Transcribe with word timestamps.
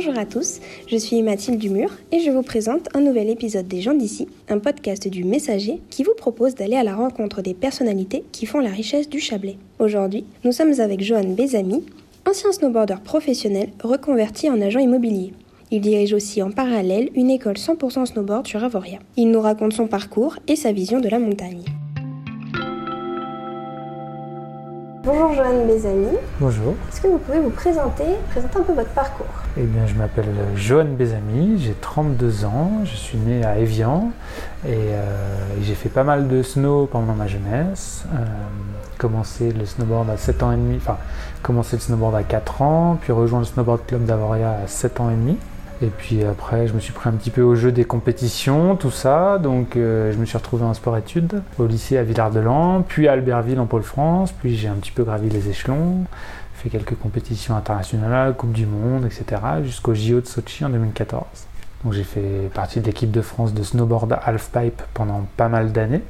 Bonjour 0.00 0.16
à 0.16 0.26
tous, 0.26 0.60
je 0.86 0.96
suis 0.96 1.20
Mathilde 1.22 1.58
Dumur 1.58 1.90
et 2.12 2.20
je 2.20 2.30
vous 2.30 2.44
présente 2.44 2.88
un 2.94 3.00
nouvel 3.00 3.28
épisode 3.28 3.66
des 3.66 3.80
gens 3.80 3.94
d'ici, 3.94 4.28
un 4.48 4.60
podcast 4.60 5.08
du 5.08 5.24
Messager 5.24 5.80
qui 5.90 6.04
vous 6.04 6.14
propose 6.16 6.54
d'aller 6.54 6.76
à 6.76 6.84
la 6.84 6.94
rencontre 6.94 7.42
des 7.42 7.52
personnalités 7.52 8.22
qui 8.30 8.46
font 8.46 8.60
la 8.60 8.70
richesse 8.70 9.08
du 9.08 9.18
Chablais. 9.18 9.58
Aujourd'hui, 9.80 10.24
nous 10.44 10.52
sommes 10.52 10.78
avec 10.78 11.00
Johan 11.00 11.24
Bézami, 11.24 11.84
ancien 12.24 12.52
snowboarder 12.52 12.98
professionnel 13.02 13.70
reconverti 13.82 14.48
en 14.48 14.60
agent 14.60 14.78
immobilier. 14.78 15.32
Il 15.72 15.80
dirige 15.80 16.12
aussi 16.12 16.44
en 16.44 16.52
parallèle 16.52 17.10
une 17.16 17.30
école 17.30 17.56
100% 17.56 18.06
snowboard 18.06 18.46
sur 18.46 18.62
Avoria. 18.62 19.00
Il 19.16 19.32
nous 19.32 19.40
raconte 19.40 19.72
son 19.72 19.88
parcours 19.88 20.38
et 20.46 20.54
sa 20.54 20.70
vision 20.70 21.00
de 21.00 21.08
la 21.08 21.18
montagne. 21.18 21.64
Bonjour 25.10 25.32
Johan 25.32 25.64
Bézami. 25.66 26.18
Bonjour. 26.38 26.74
Est-ce 26.92 27.00
que 27.00 27.08
vous 27.08 27.16
pouvez 27.16 27.40
vous 27.40 27.48
présenter, 27.48 28.04
présenter 28.28 28.58
un 28.58 28.62
peu 28.62 28.74
votre 28.74 28.90
parcours? 28.90 29.24
Eh 29.56 29.62
bien, 29.62 29.86
je 29.86 29.94
m'appelle 29.94 30.26
Johan 30.54 30.84
Bézami, 30.84 31.58
j'ai 31.58 31.72
32 31.72 32.44
ans, 32.44 32.82
je 32.84 32.94
suis 32.94 33.16
né 33.16 33.42
à 33.42 33.58
Evian 33.58 34.10
et 34.66 34.74
euh, 34.74 35.06
j'ai 35.62 35.74
fait 35.74 35.88
pas 35.88 36.04
mal 36.04 36.28
de 36.28 36.42
snow 36.42 36.84
pendant 36.92 37.14
ma 37.14 37.26
jeunesse. 37.26 38.04
Euh, 38.12 38.18
commencé 38.98 39.50
le 39.50 39.64
snowboard 39.64 40.10
à 40.10 40.18
7 40.18 40.42
ans 40.42 40.52
et 40.52 40.56
demi, 40.56 40.76
enfin, 40.76 40.98
commencé 41.42 41.76
le 41.76 41.80
snowboard 41.80 42.14
à 42.14 42.22
4 42.22 42.60
ans, 42.60 42.98
puis 43.00 43.10
rejoint 43.10 43.38
le 43.38 43.46
snowboard 43.46 43.86
club 43.86 44.04
d'Avoria 44.04 44.58
à 44.62 44.66
7 44.66 45.00
ans 45.00 45.08
et 45.08 45.14
demi. 45.14 45.38
Et 45.80 45.86
puis 45.86 46.24
après, 46.24 46.66
je 46.66 46.74
me 46.74 46.80
suis 46.80 46.92
pris 46.92 47.08
un 47.08 47.12
petit 47.12 47.30
peu 47.30 47.42
au 47.42 47.54
jeu 47.54 47.70
des 47.70 47.84
compétitions, 47.84 48.74
tout 48.74 48.90
ça. 48.90 49.38
Donc 49.38 49.76
euh, 49.76 50.12
je 50.12 50.18
me 50.18 50.24
suis 50.24 50.36
retrouvé 50.36 50.64
en 50.64 50.74
sport-études 50.74 51.42
au 51.58 51.66
lycée 51.66 51.96
à 51.96 52.02
Villard-de-Lans, 52.02 52.82
puis 52.82 53.06
à 53.06 53.12
Albertville 53.12 53.60
en 53.60 53.66
Pôle 53.66 53.84
France. 53.84 54.32
Puis 54.32 54.56
j'ai 54.56 54.68
un 54.68 54.74
petit 54.74 54.90
peu 54.90 55.04
gravi 55.04 55.28
les 55.28 55.48
échelons, 55.48 56.04
fait 56.54 56.68
quelques 56.68 56.96
compétitions 56.96 57.54
internationales, 57.54 58.34
Coupe 58.34 58.52
du 58.52 58.66
Monde, 58.66 59.06
etc. 59.06 59.40
jusqu'au 59.62 59.94
JO 59.94 60.20
de 60.20 60.26
Sochi 60.26 60.64
en 60.64 60.70
2014. 60.70 61.24
Donc 61.84 61.92
j'ai 61.92 62.02
fait 62.02 62.50
partie 62.52 62.80
de 62.80 62.86
l'équipe 62.86 63.12
de 63.12 63.22
France 63.22 63.54
de 63.54 63.62
snowboard 63.62 64.18
halfpipe 64.24 64.82
pendant 64.94 65.26
pas 65.36 65.48
mal 65.48 65.70
d'années. 65.70 66.02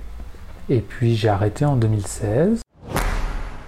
Et 0.71 0.81
puis 0.81 1.15
j'ai 1.15 1.28
arrêté 1.28 1.67
en 1.67 1.77
2016. 1.77 2.62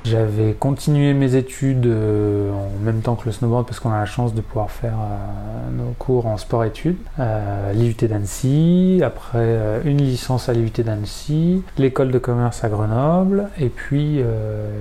J'avais 0.04 0.54
continué 0.54 1.12
mes 1.12 1.36
études 1.36 1.86
euh, 1.86 2.50
en 2.52 2.82
même 2.82 3.02
temps 3.02 3.16
que 3.16 3.26
le 3.26 3.32
snowboard 3.32 3.66
parce 3.66 3.80
qu'on 3.80 3.92
a 3.92 3.98
la 3.98 4.06
chance 4.06 4.34
de 4.34 4.40
pouvoir 4.40 4.70
faire 4.70 4.94
euh, 4.94 5.76
nos 5.76 5.92
cours 5.98 6.26
en 6.26 6.38
sport-études. 6.38 6.96
Euh, 7.18 7.72
L'IUT 7.74 8.08
d'Annecy, 8.08 9.02
après 9.04 9.82
une 9.84 9.98
licence 9.98 10.48
à 10.48 10.54
l'IUT 10.54 10.72
d'Annecy, 10.82 11.62
l'école 11.76 12.10
de 12.10 12.18
commerce 12.18 12.64
à 12.64 12.68
Grenoble, 12.68 13.48
et 13.58 13.68
puis 13.68 14.20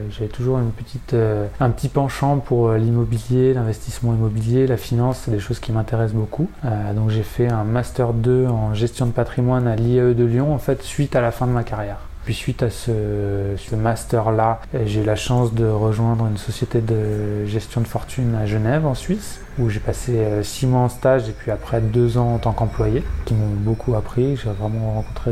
j'avais 0.09 0.29
toujours 0.29 0.59
une 0.59 0.71
petite, 0.71 1.15
un 1.59 1.69
petit 1.69 1.89
penchant 1.89 2.37
pour 2.37 2.71
l'immobilier, 2.71 3.53
l'investissement 3.53 4.13
immobilier, 4.13 4.67
la 4.67 4.77
finance, 4.77 5.23
c'est 5.25 5.31
des 5.31 5.39
choses 5.39 5.59
qui 5.59 5.71
m'intéressent 5.71 6.15
beaucoup. 6.15 6.49
donc 6.95 7.09
j'ai 7.09 7.23
fait 7.23 7.47
un 7.47 7.63
Master 7.63 8.13
2 8.13 8.47
en 8.47 8.73
gestion 8.73 9.05
de 9.05 9.11
patrimoine 9.11 9.67
à 9.67 9.75
l'IAE 9.75 10.13
de 10.13 10.25
Lyon, 10.25 10.53
en 10.53 10.59
fait, 10.59 10.81
suite 10.83 11.15
à 11.15 11.21
la 11.21 11.31
fin 11.31 11.47
de 11.47 11.51
ma 11.51 11.63
carrière. 11.63 12.08
Puis 12.29 12.35
suite 12.35 12.61
à 12.61 12.69
ce, 12.69 13.75
master-là, 13.75 14.59
j'ai 14.85 15.01
eu 15.01 15.03
la 15.03 15.15
chance 15.15 15.51
de 15.51 15.65
rejoindre 15.65 16.27
une 16.27 16.37
société 16.37 16.79
de 16.79 17.43
gestion 17.45 17.81
de 17.81 17.87
fortune 17.87 18.35
à 18.35 18.45
Genève, 18.45 18.85
en 18.85 18.93
Suisse, 18.93 19.41
où 19.57 19.69
j'ai 19.69 19.79
passé 19.79 20.17
euh, 20.17 20.43
six 20.43 20.67
mois 20.67 20.81
en 20.81 20.89
stage 20.89 21.29
et 21.29 21.31
puis 21.31 21.51
après 21.51 21.81
deux 21.81 22.17
ans 22.17 22.35
en 22.35 22.37
tant 22.37 22.51
qu'employé, 22.51 23.03
qui 23.25 23.33
m'ont 23.33 23.47
beaucoup 23.55 23.95
appris. 23.95 24.35
J'ai 24.35 24.49
vraiment 24.49 24.93
rencontré 24.93 25.31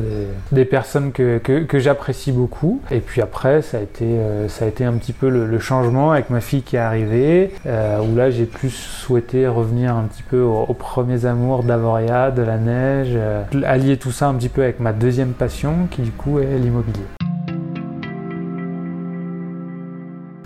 des, 0.51 0.65
personnes 0.65 1.11
que, 1.11 1.65
j'apprécie 1.73 2.31
beaucoup. 2.31 2.81
Et 2.91 2.99
puis 2.99 3.21
après, 3.21 3.61
ça 3.61 3.77
a 3.77 3.81
été, 3.81 4.05
euh, 4.05 4.49
ça 4.49 4.65
a 4.65 4.67
été 4.67 4.83
un 4.85 4.93
petit 4.93 5.13
peu 5.13 5.29
le, 5.29 5.57
changement 5.59 6.11
avec 6.11 6.29
ma 6.29 6.39
fille 6.39 6.61
qui 6.61 6.75
est 6.75 6.79
arrivée, 6.79 7.51
euh, 7.65 7.99
où 7.99 8.15
là 8.15 8.29
j'ai 8.29 8.45
plus 8.45 8.69
souhaité 8.69 9.47
revenir 9.47 9.95
un 9.95 10.03
petit 10.03 10.21
peu 10.21 10.39
aux, 10.41 10.73
premiers 10.73 11.25
amours 11.25 11.63
d'Avoria, 11.63 12.29
de 12.29 12.43
la 12.43 12.57
neige, 12.57 13.17
allier 13.65 13.97
tout 13.97 14.11
ça 14.11 14.27
un 14.27 14.35
petit 14.35 14.49
peu 14.49 14.61
avec 14.61 14.79
ma 14.79 14.93
deuxième 14.93 15.31
passion, 15.31 15.87
qui 15.89 16.03
du 16.03 16.11
coup 16.11 16.39
est 16.39 16.57
l'immobilier. 16.57 17.03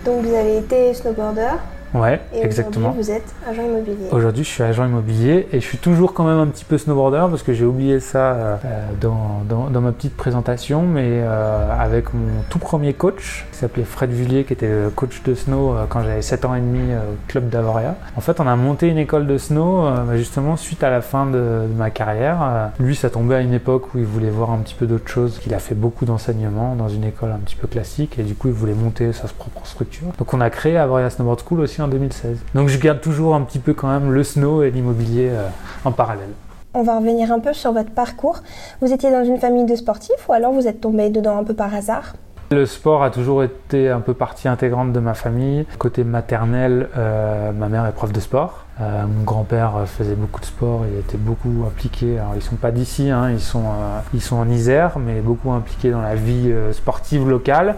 Donc 0.04 0.24
vous 0.24 0.34
avez 0.34 0.58
été 0.58 0.94
snowboarder 0.94 1.58
Ouais, 1.94 2.20
exactement. 2.32 2.90
Aujourd'hui, 2.90 3.02
vous 3.02 3.10
êtes 3.10 3.34
agent 3.46 3.62
immobilier. 3.62 4.08
Aujourd'hui, 4.10 4.44
je 4.44 4.48
suis 4.48 4.62
agent 4.62 4.86
immobilier 4.86 5.46
et 5.52 5.60
je 5.60 5.66
suis 5.66 5.78
toujours 5.78 6.14
quand 6.14 6.24
même 6.24 6.38
un 6.38 6.46
petit 6.46 6.64
peu 6.64 6.78
snowboarder 6.78 7.26
parce 7.28 7.42
que 7.42 7.52
j'ai 7.52 7.66
oublié 7.66 8.00
ça 8.00 8.32
euh, 8.32 8.56
dans, 9.00 9.42
dans, 9.46 9.68
dans, 9.68 9.80
ma 9.82 9.92
petite 9.92 10.16
présentation, 10.16 10.82
mais 10.82 11.06
euh, 11.06 11.68
avec 11.78 12.14
mon 12.14 12.42
tout 12.48 12.58
premier 12.58 12.94
coach 12.94 13.46
qui 13.52 13.58
s'appelait 13.58 13.84
Fred 13.84 14.10
Vullier, 14.10 14.44
qui 14.44 14.54
était 14.54 14.72
coach 14.96 15.22
de 15.22 15.34
snow 15.34 15.74
euh, 15.74 15.84
quand 15.88 16.02
j'avais 16.02 16.22
7 16.22 16.46
ans 16.46 16.54
et 16.54 16.60
demi 16.60 16.94
au 16.94 17.28
club 17.28 17.50
d'Avoria. 17.50 17.96
En 18.16 18.22
fait, 18.22 18.40
on 18.40 18.46
a 18.46 18.56
monté 18.56 18.88
une 18.88 18.98
école 18.98 19.26
de 19.26 19.36
snow 19.36 19.86
justement 20.14 20.56
suite 20.56 20.82
à 20.82 20.90
la 20.90 21.02
fin 21.02 21.26
de, 21.26 21.32
de 21.32 21.76
ma 21.76 21.90
carrière. 21.90 22.70
lui, 22.78 22.96
ça 22.96 23.10
tombait 23.10 23.34
à 23.34 23.40
une 23.40 23.52
époque 23.52 23.94
où 23.94 23.98
il 23.98 24.04
voulait 24.04 24.30
voir 24.30 24.50
un 24.50 24.58
petit 24.58 24.74
peu 24.74 24.86
d'autres 24.86 25.08
choses, 25.08 25.38
qu'il 25.38 25.52
a 25.52 25.58
fait 25.58 25.74
beaucoup 25.74 26.06
d'enseignements 26.06 26.74
dans 26.74 26.88
une 26.88 27.04
école 27.04 27.32
un 27.32 27.38
petit 27.38 27.56
peu 27.56 27.66
classique 27.66 28.18
et 28.18 28.22
du 28.22 28.34
coup, 28.34 28.48
il 28.48 28.54
voulait 28.54 28.74
monter 28.74 29.12
sa 29.12 29.28
propre 29.28 29.66
structure. 29.66 30.08
Donc, 30.18 30.32
on 30.32 30.40
a 30.40 30.48
créé 30.48 30.78
Avoria 30.78 31.10
Snowboard 31.10 31.42
School 31.46 31.60
aussi 31.60 31.81
en 31.82 31.88
2016. 31.88 32.38
Donc 32.54 32.68
je 32.68 32.78
garde 32.78 33.00
toujours 33.00 33.34
un 33.34 33.42
petit 33.42 33.58
peu 33.58 33.74
quand 33.74 33.88
même 33.88 34.12
le 34.12 34.24
snow 34.24 34.62
et 34.62 34.70
l'immobilier 34.70 35.28
euh, 35.30 35.48
en 35.84 35.92
parallèle. 35.92 36.30
On 36.74 36.82
va 36.82 36.98
revenir 36.98 37.30
un 37.32 37.38
peu 37.38 37.52
sur 37.52 37.72
votre 37.72 37.90
parcours. 37.90 38.40
Vous 38.80 38.92
étiez 38.92 39.10
dans 39.10 39.24
une 39.24 39.38
famille 39.38 39.66
de 39.66 39.76
sportifs 39.76 40.28
ou 40.28 40.32
alors 40.32 40.52
vous 40.52 40.66
êtes 40.66 40.80
tombé 40.80 41.10
dedans 41.10 41.36
un 41.36 41.44
peu 41.44 41.54
par 41.54 41.74
hasard? 41.74 42.14
Le 42.50 42.66
sport 42.66 43.02
a 43.02 43.10
toujours 43.10 43.42
été 43.42 43.88
un 43.88 44.00
peu 44.00 44.14
partie 44.14 44.46
intégrante 44.46 44.92
de 44.92 45.00
ma 45.00 45.14
famille. 45.14 45.66
Côté 45.78 46.04
maternel, 46.04 46.88
euh, 46.96 47.50
ma 47.52 47.68
mère 47.68 47.86
est 47.86 47.92
prof 47.92 48.12
de 48.12 48.20
sport. 48.20 48.64
Euh, 48.80 49.04
mon 49.06 49.24
grand-père 49.24 49.84
faisait 49.86 50.14
beaucoup 50.14 50.40
de 50.40 50.46
sport, 50.46 50.82
il 50.90 50.98
était 50.98 51.18
beaucoup 51.18 51.64
impliqué. 51.66 52.18
Alors 52.18 52.32
ils 52.36 52.42
sont 52.42 52.56
pas 52.56 52.70
d'ici, 52.70 53.10
hein, 53.10 53.30
ils 53.30 53.40
sont 53.40 53.64
ils 54.12 54.22
sont 54.22 54.36
en 54.36 54.48
Isère, 54.48 54.98
mais 54.98 55.20
beaucoup 55.20 55.52
impliqués 55.52 55.90
dans 55.90 56.02
la 56.02 56.14
vie 56.14 56.52
sportive 56.72 57.28
locale. 57.28 57.76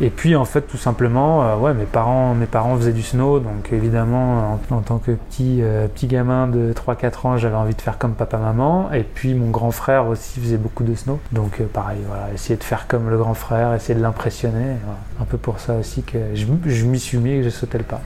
Et 0.00 0.10
puis 0.10 0.36
en 0.36 0.44
fait 0.44 0.60
tout 0.62 0.76
simplement, 0.76 1.42
euh, 1.42 1.56
ouais, 1.56 1.74
mes 1.74 1.84
parents, 1.84 2.32
mes 2.34 2.46
parents 2.46 2.76
faisaient 2.76 2.92
du 2.92 3.02
snow, 3.02 3.40
donc 3.40 3.72
évidemment 3.72 4.58
en, 4.70 4.80
tant 4.80 4.98
que 4.98 5.10
petit 5.10 5.58
euh, 5.60 5.88
petit 5.88 6.06
gamin 6.06 6.46
de 6.46 6.72
3-4 6.72 7.26
ans, 7.26 7.36
j'avais 7.36 7.56
envie 7.56 7.74
de 7.74 7.80
faire 7.80 7.98
comme 7.98 8.14
papa 8.14 8.38
maman. 8.38 8.92
Et 8.92 9.02
puis 9.02 9.34
mon 9.34 9.50
grand 9.50 9.72
frère 9.72 10.06
aussi 10.06 10.38
faisait 10.38 10.56
beaucoup 10.56 10.84
de 10.84 10.94
snow, 10.94 11.18
donc 11.32 11.60
euh, 11.60 11.64
pareil, 11.66 11.98
voilà, 12.06 12.32
essayer 12.32 12.56
de 12.56 12.62
faire 12.62 12.86
comme 12.86 13.10
le 13.10 13.18
grand 13.18 13.34
frère, 13.34 13.74
essayer 13.74 13.96
de 13.96 14.02
l'impressionner. 14.02 14.76
Un 15.20 15.24
peu 15.24 15.36
pour 15.36 15.58
ça 15.58 15.74
aussi 15.74 16.02
que 16.02 16.18
je, 16.34 16.46
je 16.64 16.84
m'y 16.84 17.00
suis 17.00 17.18
mis 17.18 17.32
et 17.32 17.36
que 17.38 17.42
j'ai 17.42 17.50
sauté 17.50 17.78
le 17.78 17.84
pas. 17.84 18.00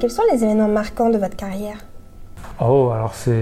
Quels 0.00 0.10
sont 0.10 0.22
les 0.32 0.42
événements 0.42 0.66
marquants 0.66 1.10
de 1.10 1.18
votre 1.18 1.36
carrière? 1.36 1.76
Oh, 2.60 2.90
alors 2.94 3.14
c'est. 3.14 3.32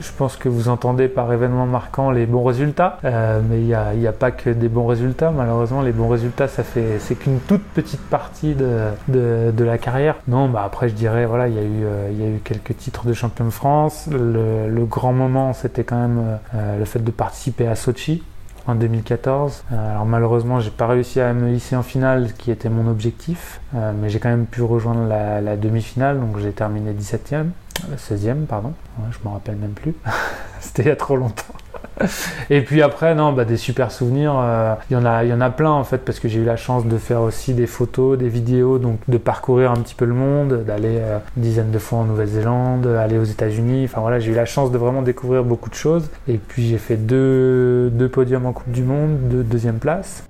Je, 0.00 0.12
pense 0.16 0.36
que 0.36 0.48
vous 0.48 0.68
entendez 0.68 1.08
par 1.08 1.32
événement 1.32 1.66
marquant 1.66 2.10
les 2.10 2.26
bons 2.26 2.44
résultats, 2.44 2.98
euh, 3.04 3.40
mais 3.46 3.60
il 3.60 3.66
n'y 3.66 3.74
a, 3.74 3.90
a, 3.90 4.12
pas 4.12 4.30
que 4.30 4.50
des 4.50 4.68
bons 4.68 4.86
résultats. 4.86 5.30
Malheureusement, 5.30 5.82
les 5.82 5.92
bons 5.92 6.08
résultats, 6.08 6.48
ça 6.48 6.62
fait, 6.62 6.98
c'est 6.98 7.14
qu'une 7.16 7.40
toute 7.40 7.62
petite 7.62 8.00
partie 8.00 8.54
de, 8.54 8.90
de, 9.08 9.64
la 9.64 9.78
carrière. 9.78 10.16
Non, 10.28 10.48
bah 10.48 10.62
après, 10.64 10.88
je 10.88 10.94
dirais, 10.94 11.26
voilà, 11.26 11.48
il 11.48 11.54
y, 11.54 11.58
a 11.58 11.62
eu, 11.62 11.84
euh, 11.84 12.10
y 12.12 12.22
a 12.22 12.28
eu 12.28 12.40
quelques 12.42 12.76
titres 12.76 13.06
de 13.06 13.12
champion 13.12 13.44
de 13.44 13.50
France. 13.50 14.08
Le, 14.10 14.68
le 14.68 14.84
grand 14.84 15.12
moment, 15.12 15.52
c'était 15.52 15.84
quand 15.84 16.00
même 16.00 16.38
euh, 16.54 16.78
le 16.78 16.84
fait 16.84 17.00
de 17.00 17.10
participer 17.10 17.66
à 17.66 17.74
Sochi 17.74 18.22
en 18.66 18.74
2014. 18.74 19.62
alors 19.70 20.06
malheureusement, 20.06 20.58
j'ai 20.58 20.70
pas 20.70 20.88
réussi 20.88 21.20
à 21.20 21.32
me 21.32 21.50
hisser 21.50 21.76
en 21.76 21.84
finale, 21.84 22.28
ce 22.28 22.32
qui 22.32 22.50
était 22.50 22.68
mon 22.68 22.90
objectif, 22.90 23.60
mais 23.72 24.08
j'ai 24.08 24.18
quand 24.18 24.28
même 24.28 24.46
pu 24.46 24.60
rejoindre 24.60 25.06
la, 25.06 25.40
la 25.40 25.56
demi-finale, 25.56 26.18
donc 26.18 26.40
j'ai 26.40 26.50
terminé 26.50 26.92
17e. 26.92 27.50
16e, 27.96 28.46
pardon, 28.46 28.72
je 29.10 29.18
me 29.26 29.32
rappelle 29.32 29.56
même 29.56 29.72
plus, 29.72 29.94
c'était 30.60 30.82
il 30.82 30.88
y 30.88 30.90
a 30.90 30.96
trop 30.96 31.16
longtemps. 31.16 31.54
Et 32.50 32.60
puis 32.60 32.82
après, 32.82 33.14
non, 33.14 33.32
bah, 33.32 33.44
des 33.44 33.56
super 33.56 33.90
souvenirs, 33.90 34.34
euh, 34.36 34.74
il 34.90 34.94
y 34.94 34.96
en 34.96 35.04
a, 35.04 35.24
y 35.24 35.32
en 35.32 35.40
a 35.40 35.50
plein 35.50 35.70
en 35.70 35.84
fait, 35.84 35.98
parce 35.98 36.20
que 36.20 36.28
j'ai 36.28 36.40
eu 36.40 36.44
la 36.44 36.56
chance 36.56 36.86
de 36.86 36.98
faire 36.98 37.22
aussi 37.22 37.54
des 37.54 37.66
photos, 37.66 38.18
des 38.18 38.28
vidéos, 38.28 38.78
donc 38.78 38.98
de 39.08 39.18
parcourir 39.18 39.70
un 39.70 39.76
petit 39.76 39.94
peu 39.94 40.04
le 40.04 40.14
monde, 40.14 40.64
d'aller 40.64 40.98
euh, 41.00 41.18
une 41.36 41.42
dizaine 41.42 41.70
de 41.70 41.78
fois 41.78 42.00
en 42.00 42.04
Nouvelle-Zélande, 42.04 42.86
aller 42.86 43.18
aux 43.18 43.24
États-Unis. 43.24 43.84
Enfin 43.84 44.00
voilà, 44.00 44.18
j'ai 44.18 44.32
eu 44.32 44.34
la 44.34 44.46
chance 44.46 44.70
de 44.70 44.78
vraiment 44.78 45.02
découvrir 45.02 45.44
beaucoup 45.44 45.70
de 45.70 45.74
choses. 45.74 46.08
Et 46.28 46.38
puis 46.38 46.68
j'ai 46.68 46.78
fait 46.78 46.96
deux, 46.96 47.90
deux 47.90 48.08
podiums 48.08 48.46
en 48.46 48.52
Coupe 48.52 48.70
du 48.70 48.82
Monde, 48.82 49.16
deux 49.28 49.42
deuxième 49.42 49.78
place. 49.78 50.24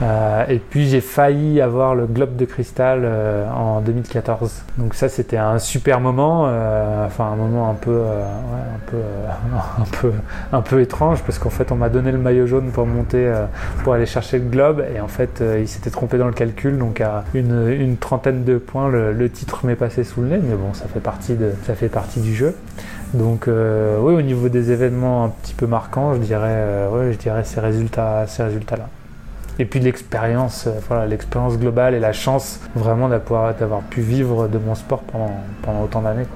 Euh, 0.00 0.44
et 0.48 0.58
puis 0.58 0.88
j'ai 0.88 1.00
failli 1.00 1.60
avoir 1.60 1.94
le 1.94 2.06
globe 2.06 2.36
de 2.36 2.44
cristal 2.44 3.02
euh, 3.04 3.48
en 3.50 3.80
2014. 3.80 4.62
Donc 4.78 4.94
ça 4.94 5.08
c'était 5.08 5.36
un 5.36 5.58
super 5.58 6.00
moment, 6.00 6.44
euh, 6.46 7.06
enfin 7.06 7.26
un 7.26 7.36
moment 7.36 7.70
un 7.70 7.74
peu, 7.74 8.00
un 9.78 9.84
peu, 10.00 10.12
un 10.52 10.62
peu, 10.62 10.80
étrange 10.80 11.22
parce 11.22 11.38
qu'en 11.38 11.50
fait 11.50 11.70
on 11.72 11.76
m'a 11.76 11.88
donné 11.88 12.10
le 12.10 12.18
maillot 12.18 12.46
jaune 12.46 12.70
pour 12.70 12.86
monter, 12.86 13.32
pour 13.84 13.92
aller 13.92 14.06
chercher 14.06 14.38
le 14.38 14.48
globe 14.48 14.82
et 14.94 15.00
en 15.00 15.08
fait 15.08 15.42
il 15.60 15.68
s'était 15.68 15.90
trompé 15.90 16.18
dans 16.18 16.26
le 16.26 16.32
calcul 16.32 16.78
donc 16.78 17.00
à 17.00 17.24
une, 17.34 17.96
trentaine 17.98 18.44
de 18.44 18.58
points 18.58 18.88
le, 18.88 19.30
titre 19.30 19.64
m'est 19.64 19.76
passé 19.76 20.04
sous 20.04 20.22
le 20.22 20.28
nez, 20.28 20.40
mais 20.42 20.54
bon 20.54 20.74
ça 20.74 20.86
fait 20.92 21.00
partie 21.00 21.34
de, 21.34 21.52
ça 21.64 21.74
fait 21.74 21.88
partie 21.88 22.20
du 22.20 22.34
jeu. 22.34 22.56
Donc 23.14 23.44
oui 23.46 24.14
au 24.14 24.22
niveau 24.22 24.48
des 24.48 24.72
événements 24.72 25.24
un 25.24 25.28
petit 25.28 25.54
peu 25.54 25.66
marquants, 25.66 26.14
je 26.14 26.18
dirais, 26.18 26.88
je 27.12 27.16
dirais 27.18 27.44
ces 27.44 27.60
résultats, 27.60 28.26
ces 28.26 28.42
résultats 28.42 28.76
là. 28.76 28.88
Et 29.58 29.64
puis 29.64 29.80
l'expérience, 29.80 30.68
voilà, 30.88 31.06
l'expérience 31.06 31.58
globale 31.58 31.94
et 31.94 32.00
la 32.00 32.12
chance 32.12 32.60
vraiment 32.74 33.08
d'avoir 33.08 33.82
pu 33.82 34.00
vivre 34.00 34.48
de 34.48 34.58
mon 34.58 34.74
sport 34.74 35.00
pendant, 35.00 35.32
pendant 35.62 35.82
autant 35.82 36.02
d'années. 36.02 36.26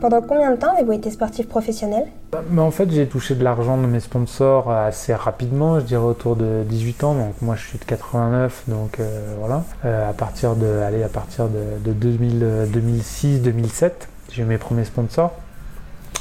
Pendant 0.00 0.22
combien 0.22 0.52
de 0.52 0.56
temps 0.56 0.72
avez-vous 0.74 0.92
été 0.92 1.10
sportif 1.10 1.48
professionnel? 1.48 2.04
Bah, 2.30 2.42
mais 2.48 2.60
En 2.60 2.70
fait, 2.70 2.88
j'ai 2.90 3.08
touché 3.08 3.34
de 3.34 3.42
l'argent 3.42 3.76
de 3.76 3.86
mes 3.86 3.98
sponsors 3.98 4.70
assez 4.70 5.12
rapidement, 5.12 5.80
je 5.80 5.84
dirais 5.84 6.04
autour 6.04 6.36
de 6.36 6.62
18 6.68 7.04
ans. 7.04 7.14
Donc 7.14 7.34
moi, 7.42 7.56
je 7.56 7.66
suis 7.66 7.78
de 7.78 7.84
89, 7.84 8.64
donc 8.68 9.00
euh, 9.00 9.34
voilà. 9.40 9.64
Euh, 9.84 10.08
à 10.08 10.12
partir 10.12 10.54
de, 10.54 10.66
allez, 10.86 11.02
à 11.02 11.08
partir 11.08 11.48
de, 11.48 11.92
2006, 11.92 13.42
2007, 13.42 14.08
j'ai 14.30 14.42
eu 14.42 14.44
mes 14.44 14.58
premiers 14.58 14.84
sponsors. 14.84 15.32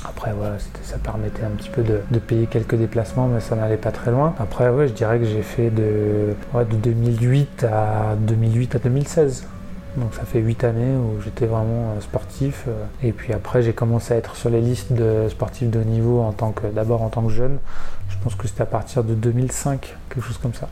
Après, 0.05 0.31
voilà, 0.33 0.57
ça 0.83 0.97
permettait 0.97 1.43
un 1.43 1.49
petit 1.49 1.69
peu 1.69 1.83
de, 1.83 2.19
payer 2.19 2.47
quelques 2.47 2.75
déplacements, 2.75 3.27
mais 3.27 3.39
ça 3.39 3.55
n'allait 3.55 3.77
pas 3.77 3.91
très 3.91 4.11
loin. 4.11 4.35
Après, 4.39 4.69
ouais, 4.69 4.87
je 4.87 4.93
dirais 4.93 5.19
que 5.19 5.25
j'ai 5.25 5.41
fait 5.41 5.69
de, 5.69 6.35
de 6.53 6.75
2008 6.75 7.63
à 7.63 8.15
2008 8.17 8.75
à 8.75 8.79
2016. 8.79 9.45
Donc 9.97 10.13
ça 10.13 10.23
fait 10.23 10.39
8 10.39 10.63
années 10.63 10.95
où 10.95 11.19
j'étais 11.21 11.47
vraiment 11.47 11.95
euh, 11.95 12.01
sportif. 12.01 12.65
Euh, 12.67 12.85
et 13.01 13.11
puis 13.11 13.33
après 13.33 13.63
j'ai 13.63 13.73
commencé 13.73 14.13
à 14.13 14.17
être 14.17 14.35
sur 14.35 14.51
les 14.51 14.61
listes 14.61 14.93
de 14.93 15.27
sportifs 15.27 15.71
de 15.71 15.79
haut 15.79 15.83
niveau 15.83 16.21
en 16.21 16.33
tant 16.33 16.51
que 16.51 16.67
d'abord 16.67 17.01
en 17.01 17.09
tant 17.09 17.23
que 17.23 17.31
jeune. 17.31 17.57
Je 18.09 18.15
pense 18.23 18.35
que 18.35 18.47
c'était 18.47 18.61
à 18.61 18.67
partir 18.67 19.03
de 19.03 19.15
2005, 19.15 19.97
quelque 20.09 20.23
chose 20.23 20.37
comme 20.37 20.53
ça. 20.53 20.69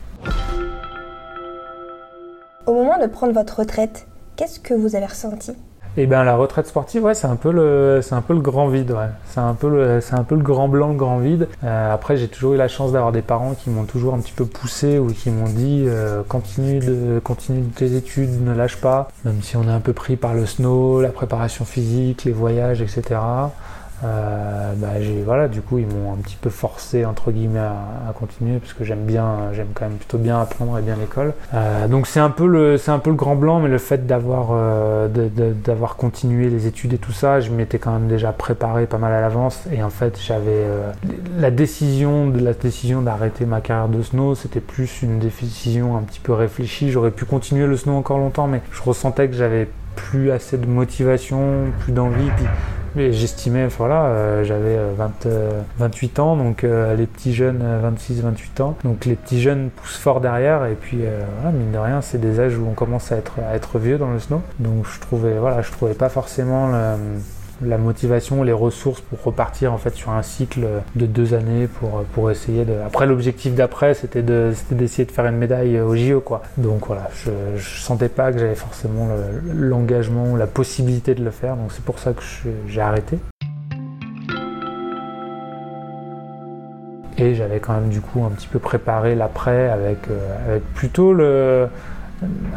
Au 2.66 2.74
moment 2.74 2.98
de 2.98 3.06
prendre 3.06 3.32
votre 3.32 3.58
retraite, 3.60 4.06
qu'est-ce 4.36 4.60
que 4.60 4.74
vous 4.74 4.94
avez 4.94 5.06
ressenti? 5.06 5.52
Et 5.98 6.02
eh 6.02 6.06
bien 6.06 6.24
la 6.24 6.36
retraite 6.36 6.66
sportive, 6.66 7.04
ouais, 7.04 7.14
c'est 7.14 7.26
un 7.26 7.36
peu 7.36 7.50
le, 7.50 8.00
c'est 8.02 8.14
un 8.14 8.20
peu 8.20 8.34
le 8.34 8.40
grand 8.40 8.68
vide, 8.68 8.90
ouais. 8.90 9.08
C'est 9.28 9.40
un 9.40 9.54
peu 9.54 9.70
le, 9.70 10.02
c'est 10.02 10.14
un 10.14 10.24
peu 10.24 10.34
le 10.34 10.42
grand 10.42 10.68
blanc, 10.68 10.88
le 10.88 10.96
grand 10.96 11.18
vide. 11.18 11.48
Euh, 11.64 11.94
après, 11.94 12.18
j'ai 12.18 12.28
toujours 12.28 12.52
eu 12.52 12.58
la 12.58 12.68
chance 12.68 12.92
d'avoir 12.92 13.12
des 13.12 13.22
parents 13.22 13.54
qui 13.54 13.70
m'ont 13.70 13.84
toujours 13.84 14.12
un 14.12 14.18
petit 14.18 14.32
peu 14.32 14.44
poussé 14.44 14.98
ou 14.98 15.06
qui 15.06 15.30
m'ont 15.30 15.48
dit 15.48 15.84
euh, 15.86 16.22
continue 16.28 16.80
de, 16.80 17.18
continue 17.24 17.62
tes 17.68 17.94
études, 17.94 18.44
ne 18.44 18.54
lâche 18.54 18.76
pas, 18.76 19.08
même 19.24 19.40
si 19.40 19.56
on 19.56 19.62
est 19.62 19.72
un 19.72 19.80
peu 19.80 19.94
pris 19.94 20.16
par 20.16 20.34
le 20.34 20.44
snow, 20.44 21.00
la 21.00 21.08
préparation 21.08 21.64
physique, 21.64 22.24
les 22.24 22.32
voyages, 22.32 22.82
etc. 22.82 23.18
Euh, 24.04 24.72
bah, 24.76 24.88
voilà, 25.24 25.48
du 25.48 25.62
coup, 25.62 25.78
ils 25.78 25.86
m'ont 25.86 26.12
un 26.12 26.16
petit 26.16 26.36
peu 26.36 26.50
forcé 26.50 27.04
entre 27.04 27.30
guillemets 27.30 27.60
à, 27.60 28.12
continuer 28.12 28.58
parce 28.58 28.72
que 28.72 28.84
j'aime 28.84 29.04
bien, 29.04 29.52
j'aime 29.52 29.68
quand 29.74 29.86
même 29.86 29.96
plutôt 29.96 30.18
bien 30.18 30.40
apprendre 30.40 30.78
et 30.78 30.82
bien 30.82 30.96
l'école. 30.96 31.34
Euh, 31.54 31.86
donc 31.88 32.06
c'est 32.06 32.20
un 32.20 32.30
peu 32.30 32.46
le, 32.46 32.78
c'est 32.78 32.90
un 32.90 32.98
peu 32.98 33.10
le 33.10 33.16
grand 33.16 33.36
blanc, 33.36 33.60
mais 33.60 33.68
le 33.68 33.78
fait 33.78 34.06
d'avoir, 34.06 34.48
euh, 34.52 35.08
d'avoir 35.08 35.96
continué 35.96 36.48
les 36.48 36.66
études 36.66 36.94
et 36.94 36.98
tout 36.98 37.12
ça, 37.12 37.40
je 37.40 37.50
m'étais 37.50 37.78
quand 37.78 37.92
même 37.92 38.08
déjà 38.08 38.32
préparé 38.32 38.86
pas 38.86 38.98
mal 38.98 39.12
à 39.12 39.20
l'avance 39.20 39.64
et 39.72 39.82
en 39.82 39.90
fait 39.90 40.18
j'avais 40.20 40.66
la 41.38 41.50
décision 41.50 42.26
de 42.28 42.42
la 42.42 42.52
décision 42.52 43.02
d'arrêter 43.02 43.44
ma 43.44 43.60
carrière 43.60 43.88
de 43.88 44.02
snow, 44.02 44.34
c'était 44.34 44.60
plus 44.60 45.02
une 45.02 45.18
décision 45.18 45.96
un 45.96 46.02
petit 46.02 46.20
peu 46.20 46.32
réfléchie. 46.32 46.90
J'aurais 46.90 47.10
pu 47.10 47.24
continuer 47.24 47.66
le 47.66 47.76
snow 47.76 47.96
encore 47.96 48.18
longtemps, 48.18 48.46
mais 48.46 48.62
je 48.72 48.82
ressentais 48.82 49.28
que 49.28 49.34
j'avais 49.34 49.68
plus 49.96 50.30
assez 50.30 50.58
de 50.58 50.66
motivation, 50.66 51.64
plus 51.80 51.92
d'envie. 51.92 52.30
Puis 52.36 52.46
J'estimais, 52.96 53.66
voilà, 53.66 54.06
euh, 54.06 54.44
j'avais 54.44 54.78
28 54.96 56.18
euh, 56.18 56.22
ans, 56.22 56.36
donc 56.36 56.64
euh, 56.64 56.96
les 56.96 57.06
petits 57.06 57.34
jeunes, 57.34 57.62
26-28 57.84 58.62
ans. 58.62 58.76
Donc 58.84 59.04
les 59.04 59.16
petits 59.16 59.42
jeunes 59.42 59.68
poussent 59.68 59.98
fort 59.98 60.22
derrière, 60.22 60.64
et 60.64 60.74
puis 60.74 61.00
voilà, 61.36 61.56
mine 61.56 61.72
de 61.72 61.78
rien, 61.78 62.00
c'est 62.00 62.18
des 62.18 62.40
âges 62.40 62.56
où 62.56 62.66
on 62.66 62.72
commence 62.72 63.12
à 63.12 63.16
être, 63.16 63.34
à 63.46 63.54
être 63.54 63.78
vieux 63.78 63.98
dans 63.98 64.10
le 64.10 64.18
snow. 64.18 64.40
Donc 64.60 64.86
je 64.86 64.98
trouvais, 65.00 65.34
voilà, 65.34 65.60
je 65.60 65.70
trouvais 65.72 65.94
pas 65.94 66.08
forcément 66.08 66.68
le, 66.68 66.96
la 67.64 67.78
motivation, 67.78 68.42
les 68.42 68.52
ressources 68.52 69.00
pour 69.00 69.22
repartir 69.22 69.72
en 69.72 69.78
fait 69.78 69.94
sur 69.94 70.10
un 70.10 70.22
cycle 70.22 70.66
de 70.94 71.06
deux 71.06 71.34
années 71.34 71.66
pour, 71.66 72.04
pour 72.12 72.30
essayer 72.30 72.64
de. 72.64 72.74
Après 72.84 73.06
l'objectif 73.06 73.54
d'après 73.54 73.94
c'était 73.94 74.22
de, 74.22 74.52
d'essayer 74.70 75.04
de 75.04 75.12
faire 75.12 75.26
une 75.26 75.36
médaille 75.36 75.80
au 75.80 75.96
JO 75.96 76.20
quoi. 76.20 76.42
Donc 76.58 76.86
voilà, 76.86 77.08
je, 77.14 77.30
je 77.56 77.80
sentais 77.80 78.08
pas 78.08 78.32
que 78.32 78.38
j'avais 78.38 78.54
forcément 78.54 79.08
l'engagement 79.54 80.36
la 80.36 80.46
possibilité 80.46 81.14
de 81.14 81.24
le 81.24 81.30
faire, 81.30 81.56
donc 81.56 81.72
c'est 81.72 81.84
pour 81.84 81.98
ça 81.98 82.12
que 82.12 82.22
j'ai 82.68 82.80
arrêté. 82.80 83.18
Et 87.18 87.34
j'avais 87.34 87.60
quand 87.60 87.72
même 87.72 87.88
du 87.88 88.00
coup 88.02 88.22
un 88.24 88.30
petit 88.30 88.46
peu 88.46 88.58
préparé 88.58 89.14
l'après 89.14 89.70
avec, 89.70 89.98
euh, 90.10 90.50
avec 90.50 90.62
plutôt 90.74 91.14
le, 91.14 91.66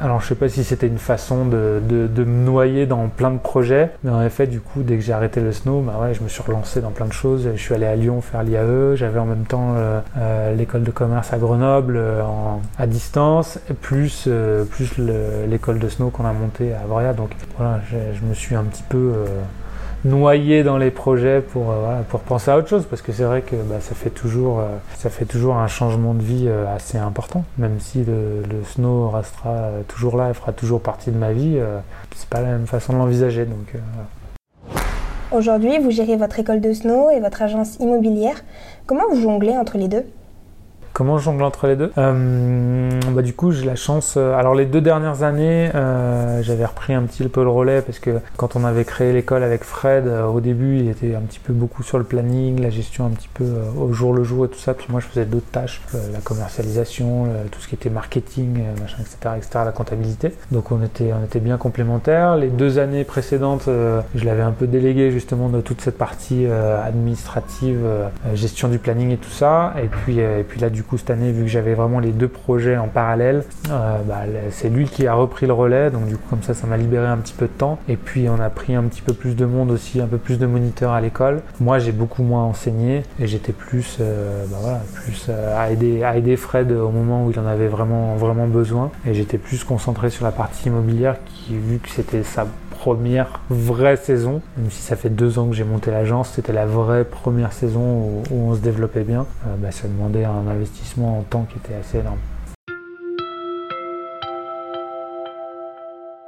alors 0.01 0.21
je 0.21 0.27
sais 0.27 0.35
pas 0.35 0.47
si 0.47 0.63
c'était 0.63 0.87
une 0.87 0.97
façon 0.97 1.45
de, 1.45 1.81
me 2.17 2.45
noyer 2.45 2.85
dans 2.85 3.07
plein 3.07 3.31
de 3.31 3.37
projets, 3.37 3.91
mais 4.03 4.11
en 4.11 4.21
effet 4.21 4.47
du 4.47 4.61
coup 4.61 4.83
dès 4.83 4.95
que 4.95 5.01
j'ai 5.01 5.13
arrêté 5.13 5.41
le 5.41 5.51
snow, 5.51 5.81
bah 5.81 5.99
ouais, 6.01 6.13
je 6.13 6.23
me 6.23 6.29
suis 6.29 6.41
relancé 6.41 6.81
dans 6.81 6.91
plein 6.91 7.05
de 7.05 7.13
choses. 7.13 7.49
Je 7.53 7.61
suis 7.61 7.73
allé 7.73 7.85
à 7.85 7.95
Lyon 7.95 8.21
faire 8.21 8.43
l'IAE, 8.43 8.95
j'avais 8.95 9.19
en 9.19 9.25
même 9.25 9.45
temps 9.45 9.73
euh, 9.75 9.99
euh, 10.17 10.55
l'école 10.55 10.83
de 10.83 10.91
commerce 10.91 11.33
à 11.33 11.37
Grenoble 11.37 11.97
euh, 11.97 12.21
à 12.77 12.87
distance, 12.87 13.59
plus, 13.81 14.29
plus 14.69 14.97
l'école 15.47 15.79
de 15.79 15.89
snow 15.89 16.09
qu'on 16.09 16.25
a 16.25 16.33
montée 16.33 16.73
à 16.73 16.81
Avria. 16.81 17.13
Donc 17.13 17.31
voilà, 17.57 17.81
je 17.91 18.25
me 18.25 18.33
suis 18.33 18.55
un 18.55 18.63
petit 18.63 18.83
peu 18.87 19.13
noyé 20.05 20.63
dans 20.63 20.77
les 20.77 20.91
projets 20.91 21.41
pour, 21.41 21.71
euh, 21.71 22.01
pour 22.09 22.21
penser 22.21 22.51
à 22.51 22.57
autre 22.57 22.67
chose. 22.67 22.85
Parce 22.89 23.01
que 23.01 23.11
c'est 23.11 23.23
vrai 23.23 23.41
que 23.41 23.55
bah, 23.55 23.77
ça, 23.79 23.95
fait 23.95 24.09
toujours, 24.09 24.59
euh, 24.59 24.67
ça 24.97 25.09
fait 25.09 25.25
toujours 25.25 25.57
un 25.57 25.67
changement 25.67 26.13
de 26.13 26.21
vie 26.21 26.45
euh, 26.47 26.73
assez 26.73 26.97
important. 26.97 27.43
Même 27.57 27.79
si 27.79 28.03
le, 28.03 28.43
snow 28.65 29.09
restera 29.09 29.69
toujours 29.87 30.17
là 30.17 30.29
et 30.29 30.33
fera 30.33 30.51
toujours 30.51 30.81
partie 30.81 31.11
de 31.11 31.17
ma 31.17 31.31
vie 31.31 31.57
c'est 32.15 32.29
pas 32.29 32.41
la 32.41 32.49
même 32.49 32.67
façon 32.67 32.93
de 32.93 32.97
l'envisager 32.97 33.45
donc 33.45 33.75
Aujourd'hui, 35.31 35.79
vous 35.79 35.91
gérez 35.91 36.17
votre 36.17 36.39
école 36.39 36.59
de 36.59 36.73
snow 36.73 37.09
et 37.09 37.19
votre 37.19 37.41
agence 37.41 37.77
immobilière. 37.79 38.35
Comment 38.85 39.03
vous 39.09 39.21
jonglez 39.21 39.57
entre 39.57 39.77
les 39.77 39.87
deux? 39.87 40.03
Comment 40.99 41.17
je 41.17 41.23
jongle 41.23 41.43
entre 41.43 41.65
les 41.67 41.77
deux 41.77 41.93
euh, 41.97 42.89
bah, 43.13 43.21
Du 43.21 43.31
coup, 43.31 43.53
j'ai 43.53 43.65
la 43.65 43.77
chance. 43.77 44.15
Euh, 44.17 44.33
alors, 44.33 44.53
les 44.53 44.65
deux 44.65 44.81
dernières 44.81 45.23
années, 45.23 45.71
euh, 45.73 46.43
j'avais 46.43 46.65
repris 46.65 46.93
un 46.93 47.03
petit 47.03 47.25
peu 47.29 47.41
le 47.41 47.49
relais 47.49 47.81
parce 47.81 47.99
que 47.99 48.19
quand 48.35 48.57
on 48.57 48.65
avait 48.65 48.83
créé 48.83 49.13
l'école 49.13 49.43
avec 49.43 49.63
Fred, 49.63 50.09
au 50.09 50.41
début, 50.41 50.79
il 50.79 50.89
était 50.89 51.15
un 51.15 51.21
petit 51.21 51.39
peu 51.39 51.53
beaucoup 51.53 51.83
sur 51.83 51.99
le 51.99 52.03
planning, 52.03 52.61
la 52.61 52.69
gestion 52.69 53.05
un 53.05 53.11
petit 53.11 53.29
peu 53.33 53.45
au 53.79 53.93
jour 53.93 54.13
le 54.13 54.25
jour 54.25 54.43
et 54.43 54.49
tout 54.49 54.59
ça. 54.59 54.73
Puis 54.73 54.87
moi, 54.89 54.99
je 54.99 55.05
faisais 55.05 55.23
d'autres 55.23 55.49
tâches, 55.53 55.81
la 55.93 56.19
commercialisation, 56.19 57.29
tout 57.49 57.61
ce 57.61 57.69
qui 57.69 57.75
était 57.75 57.89
marketing, 57.89 58.61
machin, 58.81 58.97
etc., 58.99 59.35
etc., 59.37 59.59
la 59.63 59.71
comptabilité. 59.71 60.33
Donc, 60.51 60.73
on 60.73 60.83
était, 60.83 61.13
on 61.13 61.23
était 61.23 61.39
bien 61.39 61.55
complémentaires. 61.55 62.35
Les 62.35 62.49
deux 62.49 62.77
années 62.77 63.05
précédentes, 63.05 63.69
je 64.15 64.25
l'avais 64.25 64.41
un 64.41 64.51
peu 64.51 64.67
délégué 64.67 65.11
justement 65.11 65.47
de 65.47 65.61
toute 65.61 65.79
cette 65.79 65.97
partie 65.97 66.45
administrative, 66.45 67.87
gestion 68.33 68.67
du 68.67 68.79
planning 68.79 69.11
et 69.11 69.17
tout 69.17 69.31
ça. 69.31 69.75
Et 69.81 69.87
puis, 69.87 70.19
et 70.19 70.43
puis 70.43 70.59
là, 70.59 70.69
du 70.69 70.83
coup, 70.89 70.97
cette 70.97 71.11
année, 71.11 71.31
vu 71.31 71.43
que 71.43 71.49
j'avais 71.49 71.75
vraiment 71.75 71.99
les 71.99 72.11
deux 72.11 72.27
projets 72.27 72.75
en 72.75 72.87
parallèle, 72.87 73.43
euh, 73.69 73.99
bah, 74.07 74.21
c'est 74.49 74.69
lui 74.69 74.85
qui 74.85 75.05
a 75.07 75.13
repris 75.13 75.45
le 75.45 75.53
relais. 75.53 75.91
Donc, 75.91 76.07
du 76.07 76.17
coup, 76.17 76.29
comme 76.29 76.41
ça, 76.41 76.53
ça 76.53 76.65
m'a 76.65 76.77
libéré 76.77 77.05
un 77.05 77.17
petit 77.17 77.33
peu 77.33 77.45
de 77.45 77.51
temps. 77.51 77.79
Et 77.87 77.95
puis, 77.95 78.27
on 78.27 78.39
a 78.39 78.49
pris 78.49 78.75
un 78.75 78.83
petit 78.83 79.01
peu 79.01 79.13
plus 79.13 79.35
de 79.35 79.45
monde 79.45 79.71
aussi, 79.71 80.01
un 80.01 80.07
peu 80.07 80.17
plus 80.17 80.39
de 80.39 80.45
moniteurs 80.45 80.91
à 80.91 81.01
l'école. 81.01 81.41
Moi, 81.59 81.79
j'ai 81.79 81.91
beaucoup 81.91 82.23
moins 82.23 82.43
enseigné 82.43 83.03
et 83.19 83.27
j'étais 83.27 83.53
plus, 83.53 83.97
euh, 84.01 84.45
bah, 84.49 84.57
voilà, 84.61 84.81
plus 85.03 85.27
euh, 85.29 85.57
à, 85.57 85.69
aider, 85.71 86.03
à 86.03 86.17
aider 86.17 86.35
Fred 86.35 86.71
au 86.71 86.89
moment 86.89 87.25
où 87.25 87.31
il 87.31 87.39
en 87.39 87.45
avait 87.45 87.67
vraiment, 87.67 88.15
vraiment 88.15 88.47
besoin. 88.47 88.91
Et 89.05 89.13
j'étais 89.13 89.37
plus 89.37 89.63
concentré 89.63 90.09
sur 90.09 90.25
la 90.25 90.31
partie 90.31 90.69
immobilière 90.69 91.17
qui, 91.25 91.55
vu 91.55 91.77
que 91.77 91.89
c'était 91.89 92.23
sa 92.23 92.47
première 92.79 93.41
vraie 93.49 93.97
saison, 93.97 94.41
même 94.55 94.71
si 94.71 94.81
ça 94.81 94.95
fait 94.95 95.09
deux 95.09 95.37
ans 95.37 95.47
que 95.47 95.53
j'ai 95.53 95.65
monté 95.65 95.91
l'agence, 95.91 96.29
c'était 96.29 96.53
la 96.53 96.65
vraie 96.65 97.03
première 97.03 97.51
saison 97.51 97.81
où, 97.81 98.23
on 98.31 98.55
se 98.55 98.61
développait 98.61 99.03
bien. 99.03 99.25
Euh, 99.45 99.55
bah, 99.57 99.71
ça 99.71 99.89
demandait 99.89 100.23
un 100.23 100.47
investissement 100.49 101.19
en 101.19 101.23
temps 101.23 101.45
qui 101.51 101.57
était 101.57 101.77
assez 101.77 101.97
énorme. 101.97 102.19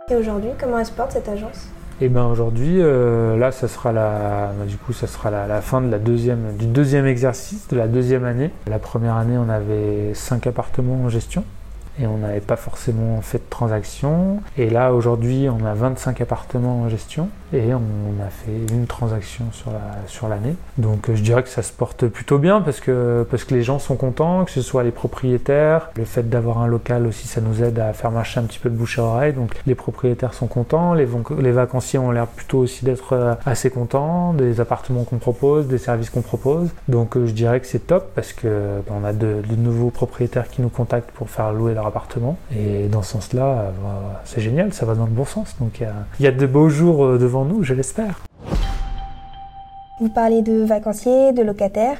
Et 0.09 0.15
aujourd'hui, 0.15 0.49
comment 0.59 0.79
elle 0.79 0.85
se 0.85 0.91
porte 0.91 1.13
cette 1.13 1.29
agence? 1.29 1.69
Et 2.01 2.05
eh 2.05 2.09
ben 2.09 2.25
aujourd'hui, 2.25 2.81
euh, 2.81 3.37
là, 3.37 3.53
ça 3.53 3.69
sera 3.69 3.93
la, 3.93 4.51
bah, 4.59 4.65
du 4.67 4.75
coup, 4.75 4.91
ça 4.91 5.07
sera 5.07 5.31
la, 5.31 5.61
fin 5.61 5.79
de 5.79 5.89
la 5.89 5.99
deuxième, 5.99 6.57
du 6.57 6.65
deuxième 6.65 7.05
exercice 7.05 7.69
de 7.69 7.77
la 7.77 7.87
deuxième 7.87 8.25
année. 8.25 8.49
La 8.67 8.79
première 8.79 9.15
année, 9.15 9.37
on 9.37 9.47
avait 9.47 10.13
cinq 10.15 10.47
appartements 10.47 11.01
en 11.05 11.07
gestion 11.07 11.45
et 12.01 12.07
on 12.07 12.17
n'avait 12.17 12.41
pas 12.41 12.55
forcément 12.55 13.21
fait 13.21 13.37
de 13.37 13.49
transaction. 13.49 14.41
Et 14.57 14.69
là, 14.69 14.93
aujourd'hui, 14.93 15.47
on 15.49 15.65
a 15.65 15.73
25 15.73 16.19
appartements 16.21 16.81
en 16.81 16.89
gestion 16.89 17.29
et 17.53 17.73
on 17.73 17.79
a 18.25 18.29
fait 18.29 18.73
une 18.73 18.87
transaction 18.87 19.45
sur 19.51 19.71
la 19.71 19.81
sur 20.07 20.27
l'année. 20.27 20.55
Donc 20.77 21.09
euh, 21.09 21.15
je 21.15 21.21
dirais 21.21 21.43
que 21.43 21.49
ça 21.49 21.63
se 21.63 21.71
porte 21.71 22.07
plutôt 22.07 22.37
bien 22.37 22.61
parce 22.61 22.79
que 22.79 23.25
parce 23.29 23.43
que 23.43 23.53
les 23.53 23.63
gens 23.63 23.79
sont 23.79 23.95
contents, 23.95 24.45
que 24.45 24.51
ce 24.51 24.61
soit 24.61 24.83
les 24.83 24.91
propriétaires, 24.91 25.89
le 25.95 26.05
fait 26.05 26.29
d'avoir 26.29 26.59
un 26.59 26.67
local 26.67 27.05
aussi 27.07 27.27
ça 27.27 27.41
nous 27.41 27.63
aide 27.63 27.79
à 27.79 27.93
faire 27.93 28.11
marcher 28.11 28.39
un 28.39 28.43
petit 28.43 28.59
peu 28.59 28.69
de 28.69 28.75
bouche 28.75 28.99
à 28.99 29.03
oreille. 29.03 29.33
Donc 29.33 29.55
les 29.65 29.75
propriétaires 29.75 30.33
sont 30.33 30.47
contents, 30.47 30.93
les, 30.93 31.07
les 31.39 31.51
vacanciers 31.51 31.99
ont 31.99 32.11
l'air 32.11 32.27
plutôt 32.27 32.59
aussi 32.59 32.85
d'être 32.85 33.13
euh, 33.13 33.33
assez 33.45 33.69
contents 33.69 34.33
des 34.33 34.59
appartements 34.61 35.03
qu'on 35.03 35.17
propose, 35.17 35.67
des 35.67 35.77
services 35.77 36.09
qu'on 36.09 36.21
propose. 36.21 36.69
Donc 36.87 37.17
euh, 37.17 37.25
je 37.25 37.31
dirais 37.31 37.59
que 37.59 37.67
c'est 37.67 37.87
top 37.87 38.11
parce 38.15 38.33
que 38.33 38.47
ben, 38.87 38.95
on 39.01 39.05
a 39.05 39.13
de, 39.13 39.41
nouveaux 39.57 39.89
propriétaires 39.89 40.49
qui 40.49 40.61
nous 40.61 40.69
contactent 40.69 41.11
pour 41.11 41.29
faire 41.29 41.51
louer 41.51 41.73
leur 41.73 41.85
appartement 41.85 42.37
et 42.55 42.87
dans 42.87 43.01
ce 43.03 43.11
sens-là, 43.11 43.71
c'est 44.25 44.41
génial, 44.41 44.73
ça 44.73 44.85
va 44.85 44.95
dans 44.95 45.05
le 45.05 45.11
bon 45.11 45.25
sens. 45.25 45.55
Donc 45.59 45.81
il 46.19 46.23
y 46.23 46.27
a 46.27 46.31
de 46.31 46.45
beaux 46.47 46.69
jours 46.69 47.17
devant 47.19 47.40
nous, 47.45 47.63
je 47.63 47.73
l'espère. 47.73 48.19
Vous 49.99 50.09
parlez 50.09 50.41
de 50.41 50.63
vacanciers, 50.63 51.31
de 51.31 51.43
locataires. 51.43 51.97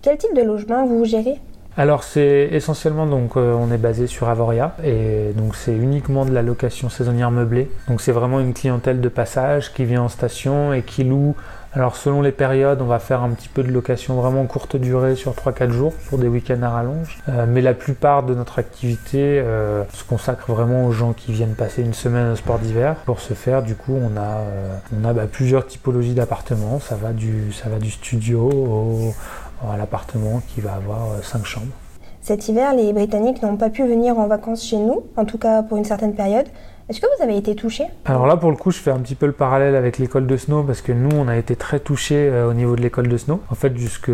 Quel 0.00 0.16
type 0.16 0.34
de 0.34 0.42
logement 0.42 0.86
vous 0.86 1.04
gérez? 1.04 1.38
Alors 1.76 2.02
c'est 2.02 2.50
essentiellement 2.52 3.06
donc 3.06 3.36
euh, 3.36 3.54
on 3.54 3.72
est 3.72 3.78
basé 3.78 4.06
sur 4.06 4.28
Avoria 4.28 4.76
et 4.84 5.32
donc 5.34 5.56
c'est 5.56 5.74
uniquement 5.74 6.26
de 6.26 6.30
la 6.30 6.42
location 6.42 6.90
saisonnière 6.90 7.30
meublée. 7.30 7.70
Donc 7.88 8.02
c'est 8.02 8.12
vraiment 8.12 8.40
une 8.40 8.52
clientèle 8.52 9.00
de 9.00 9.08
passage 9.08 9.72
qui 9.72 9.86
vient 9.86 10.02
en 10.02 10.08
station 10.08 10.74
et 10.74 10.82
qui 10.82 11.02
loue 11.04 11.34
alors 11.74 11.96
selon 11.96 12.20
les 12.20 12.32
périodes, 12.32 12.82
on 12.82 12.86
va 12.86 12.98
faire 12.98 13.22
un 13.22 13.30
petit 13.30 13.48
peu 13.48 13.62
de 13.62 13.70
location 13.70 14.14
vraiment 14.16 14.44
courte 14.44 14.76
durée 14.76 15.16
sur 15.16 15.32
3-4 15.32 15.70
jours 15.70 15.94
pour 16.10 16.18
des 16.18 16.28
week-ends 16.28 16.60
à 16.62 16.68
rallonge. 16.68 17.18
Euh, 17.30 17.46
mais 17.48 17.62
la 17.62 17.72
plupart 17.72 18.24
de 18.24 18.34
notre 18.34 18.58
activité 18.58 19.40
euh, 19.40 19.82
se 19.94 20.04
consacre 20.04 20.52
vraiment 20.52 20.84
aux 20.84 20.92
gens 20.92 21.14
qui 21.14 21.32
viennent 21.32 21.54
passer 21.54 21.80
une 21.80 21.94
semaine 21.94 22.32
au 22.32 22.36
sport 22.36 22.58
d'hiver. 22.58 22.96
Pour 23.06 23.20
ce 23.20 23.32
faire, 23.32 23.62
du 23.62 23.74
coup, 23.74 23.94
on 23.94 24.18
a, 24.18 24.40
euh, 24.40 25.12
bah, 25.14 25.26
plusieurs 25.30 25.66
typologies 25.66 26.12
d'appartements. 26.12 26.78
Ça, 26.78 26.94
va 26.94 27.12
du, 27.12 27.52
studio 27.90 29.14
à 29.66 29.78
l'appartement 29.78 30.42
qui 30.48 30.60
va 30.60 30.74
avoir 30.74 31.22
5 31.22 31.46
chambres. 31.46 31.72
Cet 32.20 32.48
hiver, 32.48 32.74
les 32.74 32.92
Britanniques 32.92 33.42
n'ont 33.42 33.56
pas 33.56 33.70
pu 33.70 33.86
venir 33.86 34.18
en 34.18 34.26
vacances 34.26 34.64
chez 34.64 34.76
nous, 34.76 35.04
en 35.16 35.24
tout 35.24 35.38
cas 35.38 35.62
pour 35.62 35.78
une 35.78 35.84
certaine 35.84 36.14
période. 36.14 36.46
Est-ce 36.88 37.00
que 37.00 37.06
vous 37.16 37.22
avez 37.22 37.36
été 37.36 37.54
touché? 37.54 37.84
Alors 38.04 38.26
là, 38.26 38.36
pour 38.36 38.50
le 38.50 38.56
coup, 38.56 38.70
je 38.70 38.78
fais 38.78 38.90
un 38.90 38.98
petit 38.98 39.14
peu 39.14 39.26
le 39.26 39.32
parallèle 39.32 39.76
avec 39.76 39.98
l'école 39.98 40.26
de 40.26 40.36
snow 40.36 40.64
parce 40.64 40.82
que 40.82 40.92
nous, 40.92 41.14
on 41.16 41.28
a 41.28 41.36
été 41.36 41.54
très 41.54 41.78
touchés 41.78 42.28
euh, 42.28 42.50
au 42.50 42.54
niveau 42.54 42.74
de 42.74 42.82
l'école 42.82 43.08
de 43.08 43.16
snow. 43.16 43.40
En 43.50 43.54
fait, 43.54 43.76
jusque 43.76 44.10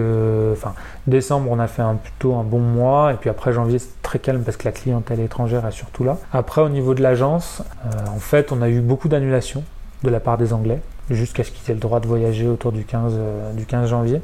décembre, 1.07 1.51
on 1.51 1.59
a 1.59 1.67
fait 1.67 1.83
un, 1.83 1.95
plutôt 1.95 2.35
un 2.35 2.45
bon 2.45 2.61
mois 2.61 3.13
et 3.13 3.17
puis 3.17 3.31
après 3.31 3.53
janvier, 3.53 3.79
c'est 3.79 4.03
très 4.03 4.19
calme 4.19 4.43
parce 4.43 4.57
que 4.57 4.67
la 4.67 4.73
clientèle 4.73 5.21
étrangère 5.21 5.67
est 5.67 5.73
surtout 5.73 6.05
là. 6.05 6.19
Après, 6.33 6.61
au 6.61 6.69
niveau 6.69 6.95
de 6.95 7.03
l'agence, 7.03 7.63
euh, 7.87 7.89
en 8.15 8.19
fait, 8.19 8.53
on 8.53 8.61
a 8.61 8.69
eu 8.69 8.81
beaucoup 8.81 9.09
d'annulations 9.09 9.65
de 10.03 10.11
la 10.11 10.21
part 10.21 10.37
des 10.37 10.53
Anglais 10.53 10.81
jusqu'à 11.11 11.45
ce 11.45 11.51
qu'ils 11.51 11.71
aient 11.71 11.75
le 11.75 11.81
droit 11.81 12.01
de 12.01 12.07
voyager 12.07 12.47
autour 12.47 12.73
du 12.73 12.85
15, 12.85 13.15
euh, 13.17 13.53
du 13.55 13.65
15 13.65 13.89
janvier. 13.89 14.21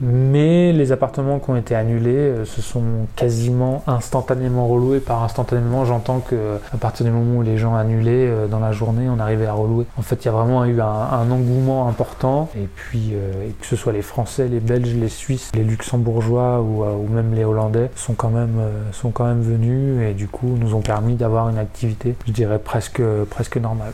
Mais 0.00 0.72
les 0.72 0.92
appartements 0.92 1.40
qui 1.40 1.50
ont 1.50 1.56
été 1.56 1.74
annulés 1.74 2.14
euh, 2.14 2.44
se 2.44 2.62
sont 2.62 2.84
quasiment 3.16 3.82
instantanément 3.86 4.68
reloués. 4.68 5.00
Par 5.00 5.24
instantanément, 5.24 5.84
j'entends 5.84 6.20
que 6.20 6.58
à 6.72 6.76
partir 6.76 7.04
du 7.04 7.10
moment 7.10 7.38
où 7.38 7.42
les 7.42 7.58
gens 7.58 7.74
annulaient 7.74 8.28
euh, 8.28 8.46
dans 8.46 8.60
la 8.60 8.70
journée, 8.70 9.08
on 9.08 9.18
arrivait 9.18 9.46
à 9.46 9.52
relouer. 9.52 9.86
En 9.96 10.02
fait, 10.02 10.24
il 10.24 10.26
y 10.26 10.28
a 10.28 10.32
vraiment 10.32 10.64
eu 10.64 10.80
un, 10.80 11.30
engouement 11.30 11.88
important. 11.88 12.48
Et 12.56 12.68
puis, 12.72 13.10
euh, 13.12 13.48
que 13.60 13.66
ce 13.66 13.74
soit 13.74 13.92
les 13.92 14.02
Français, 14.02 14.46
les 14.46 14.60
Belges, 14.60 14.94
les 14.94 15.08
Suisses, 15.08 15.50
les 15.54 15.64
Luxembourgeois 15.64 16.60
ou, 16.60 16.84
même 17.08 17.34
les 17.34 17.44
Hollandais 17.44 17.90
sont 17.96 18.14
quand 18.14 18.30
même 18.30 18.60
sont 18.92 19.10
quand 19.10 19.24
même 19.24 19.40
venus 19.40 20.02
et 20.02 20.14
du 20.14 20.28
coup 20.28 20.56
nous 20.58 20.74
ont 20.74 20.80
permis 20.80 21.14
d'avoir 21.14 21.48
une 21.48 21.58
activité, 21.58 22.14
je 22.26 22.32
dirais 22.32 22.58
presque 22.58 23.02
presque 23.30 23.56
normale. 23.56 23.92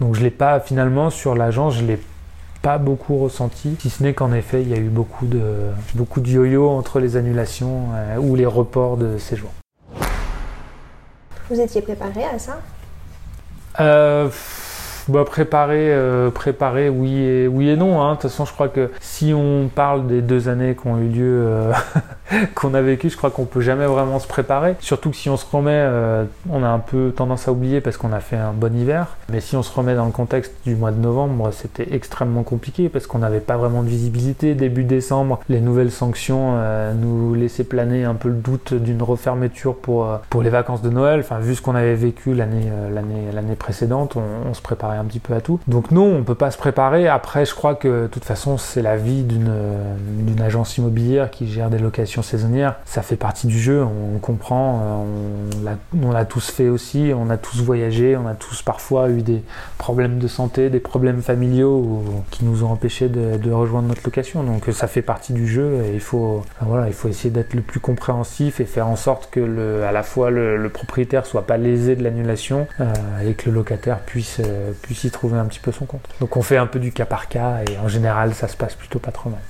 Donc 0.00 0.14
je 0.14 0.22
l'ai 0.22 0.30
pas 0.30 0.60
finalement 0.60 1.10
sur 1.10 1.34
l'agence, 1.34 1.76
je 1.76 1.84
l'ai 1.84 1.98
pas 2.66 2.78
beaucoup 2.78 3.18
ressenti, 3.18 3.76
si 3.78 3.90
ce 3.90 4.02
n'est 4.02 4.12
qu'en 4.12 4.32
effet, 4.32 4.60
il 4.60 4.68
y 4.68 4.74
a 4.74 4.76
eu 4.76 4.88
beaucoup 4.88 5.26
de, 5.26 5.70
beaucoup 5.94 6.20
de 6.20 6.28
yo-yo 6.28 6.68
entre 6.68 6.98
les 6.98 7.16
annulations 7.16 7.90
euh, 7.94 8.16
ou 8.16 8.34
les 8.34 8.44
reports 8.44 8.96
de 8.96 9.18
séjour. 9.18 9.50
Vous 11.48 11.60
étiez 11.60 11.80
préparé 11.80 12.24
à 12.24 12.40
ça? 12.40 12.60
Euh, 13.78 14.28
bah, 15.08 15.24
préparer, 15.24 15.92
euh, 15.92 16.30
préparer, 16.30 16.88
oui 16.88 17.16
et, 17.18 17.46
oui 17.46 17.68
et 17.68 17.76
non. 17.76 18.02
Hein. 18.02 18.14
De 18.14 18.20
toute 18.20 18.30
façon, 18.30 18.44
je 18.44 18.52
crois 18.52 18.68
que 18.68 18.90
si 19.00 19.32
on 19.32 19.68
parle 19.72 20.06
des 20.06 20.20
deux 20.20 20.48
années 20.48 20.74
qui 20.80 20.86
ont 20.88 20.98
eu 20.98 21.08
lieu, 21.08 21.44
euh, 21.46 21.72
qu'on 22.54 22.74
a 22.74 22.82
vécu, 22.82 23.08
je 23.08 23.16
crois 23.16 23.30
qu'on 23.30 23.44
peut 23.44 23.60
jamais 23.60 23.86
vraiment 23.86 24.18
se 24.18 24.26
préparer. 24.26 24.74
Surtout 24.80 25.10
que 25.10 25.16
si 25.16 25.30
on 25.30 25.36
se 25.36 25.46
remet, 25.50 25.70
euh, 25.72 26.24
on 26.50 26.64
a 26.64 26.68
un 26.68 26.80
peu 26.80 27.12
tendance 27.16 27.46
à 27.46 27.52
oublier 27.52 27.80
parce 27.80 27.96
qu'on 27.96 28.12
a 28.12 28.18
fait 28.18 28.36
un 28.36 28.52
bon 28.52 28.74
hiver. 28.76 29.16
Mais 29.30 29.40
si 29.40 29.56
on 29.56 29.62
se 29.62 29.72
remet 29.72 29.94
dans 29.94 30.06
le 30.06 30.10
contexte 30.12 30.52
du 30.64 30.74
mois 30.74 30.90
de 30.90 31.00
novembre, 31.00 31.50
c'était 31.52 31.94
extrêmement 31.94 32.42
compliqué 32.42 32.88
parce 32.88 33.06
qu'on 33.06 33.18
n'avait 33.18 33.40
pas 33.40 33.56
vraiment 33.56 33.84
de 33.84 33.88
visibilité. 33.88 34.54
Début 34.54 34.84
décembre, 34.84 35.38
les 35.48 35.60
nouvelles 35.60 35.92
sanctions 35.92 36.56
nous 36.94 37.34
laissaient 37.34 37.64
planer 37.64 38.04
un 38.04 38.14
peu 38.14 38.28
le 38.28 38.34
doute 38.34 38.74
d'une 38.74 39.02
refermeture 39.02 39.76
pour, 39.76 40.08
pour 40.30 40.42
les 40.42 40.50
vacances 40.50 40.82
de 40.82 40.90
Noël. 40.90 41.20
Enfin, 41.20 41.38
vu 41.38 41.54
ce 41.54 41.62
qu'on 41.62 41.74
avait 41.74 41.94
vécu 41.94 42.34
l'année 42.34 42.70
l'année 42.92 43.30
l'année 43.32 43.54
précédente, 43.54 44.16
on, 44.16 44.48
on 44.48 44.54
se 44.54 44.62
préparait 44.62 44.95
un 44.96 45.04
petit 45.04 45.20
peu 45.20 45.34
à 45.34 45.40
tout. 45.40 45.60
Donc 45.68 45.90
non, 45.90 46.16
on 46.16 46.24
peut 46.24 46.34
pas 46.34 46.50
se 46.50 46.58
préparer. 46.58 47.08
Après, 47.08 47.44
je 47.44 47.54
crois 47.54 47.74
que 47.74 48.02
de 48.02 48.06
toute 48.08 48.24
façon, 48.24 48.58
c'est 48.58 48.82
la 48.82 48.96
vie 48.96 49.22
d'une 49.22 50.40
agence 50.42 50.76
immobilière 50.78 51.30
qui 51.30 51.48
gère 51.48 51.70
des 51.70 51.78
locations 51.78 52.22
saisonnières. 52.22 52.76
Ça 52.84 53.02
fait 53.02 53.16
partie 53.16 53.46
du 53.46 53.58
jeu. 53.58 53.84
On 53.84 54.18
comprend. 54.18 55.06
On 56.02 56.12
l'a 56.12 56.24
tous 56.24 56.50
fait 56.50 56.68
aussi. 56.68 57.12
On 57.14 57.30
a 57.30 57.36
tous 57.36 57.62
voyagé. 57.62 58.16
On 58.16 58.26
a 58.26 58.34
tous 58.34 58.62
parfois 58.62 59.10
eu 59.10 59.22
des 59.22 59.42
problèmes 59.78 60.18
de 60.18 60.28
santé, 60.28 60.70
des 60.70 60.80
problèmes 60.80 61.22
familiaux 61.22 62.02
qui 62.30 62.44
nous 62.44 62.64
ont 62.64 62.70
empêchés 62.70 63.08
de, 63.08 63.50
rejoindre 63.50 63.88
notre 63.88 64.02
location. 64.04 64.42
Donc 64.42 64.64
ça 64.72 64.86
fait 64.86 65.02
partie 65.02 65.32
du 65.32 65.46
jeu 65.46 65.76
il 65.94 66.00
faut 66.00 66.42
voilà, 66.60 66.88
il 66.88 66.92
faut 66.92 67.08
essayer 67.08 67.30
d'être 67.30 67.54
le 67.54 67.62
plus 67.62 67.80
compréhensif 67.80 68.60
et 68.60 68.64
faire 68.64 68.86
en 68.86 68.96
sorte 68.96 69.28
que 69.30 69.40
le, 69.40 69.84
à 69.84 69.92
la 69.92 70.02
fois 70.02 70.30
le, 70.30 70.68
propriétaire 70.68 71.26
soit 71.26 71.46
pas 71.46 71.56
lésé 71.56 71.96
de 71.96 72.02
l'annulation 72.02 72.66
euh, 72.80 72.92
et 73.24 73.34
que 73.34 73.48
le 73.48 73.54
locataire 73.54 74.00
puisse 74.00 74.40
euh, 74.40 74.72
trouver 75.10 75.38
un 75.38 75.44
petit 75.46 75.60
peu 75.60 75.72
son 75.72 75.86
compte. 75.86 76.08
Donc 76.20 76.36
on 76.36 76.42
fait 76.42 76.56
un 76.56 76.66
peu 76.66 76.78
du 76.78 76.92
cas 76.92 77.06
par 77.06 77.28
cas 77.28 77.60
et 77.68 77.78
en 77.78 77.88
général 77.88 78.34
ça 78.34 78.48
se 78.48 78.56
passe 78.56 78.74
plutôt 78.74 78.98
pas 78.98 79.12
trop 79.12 79.30
mal. 79.30 79.40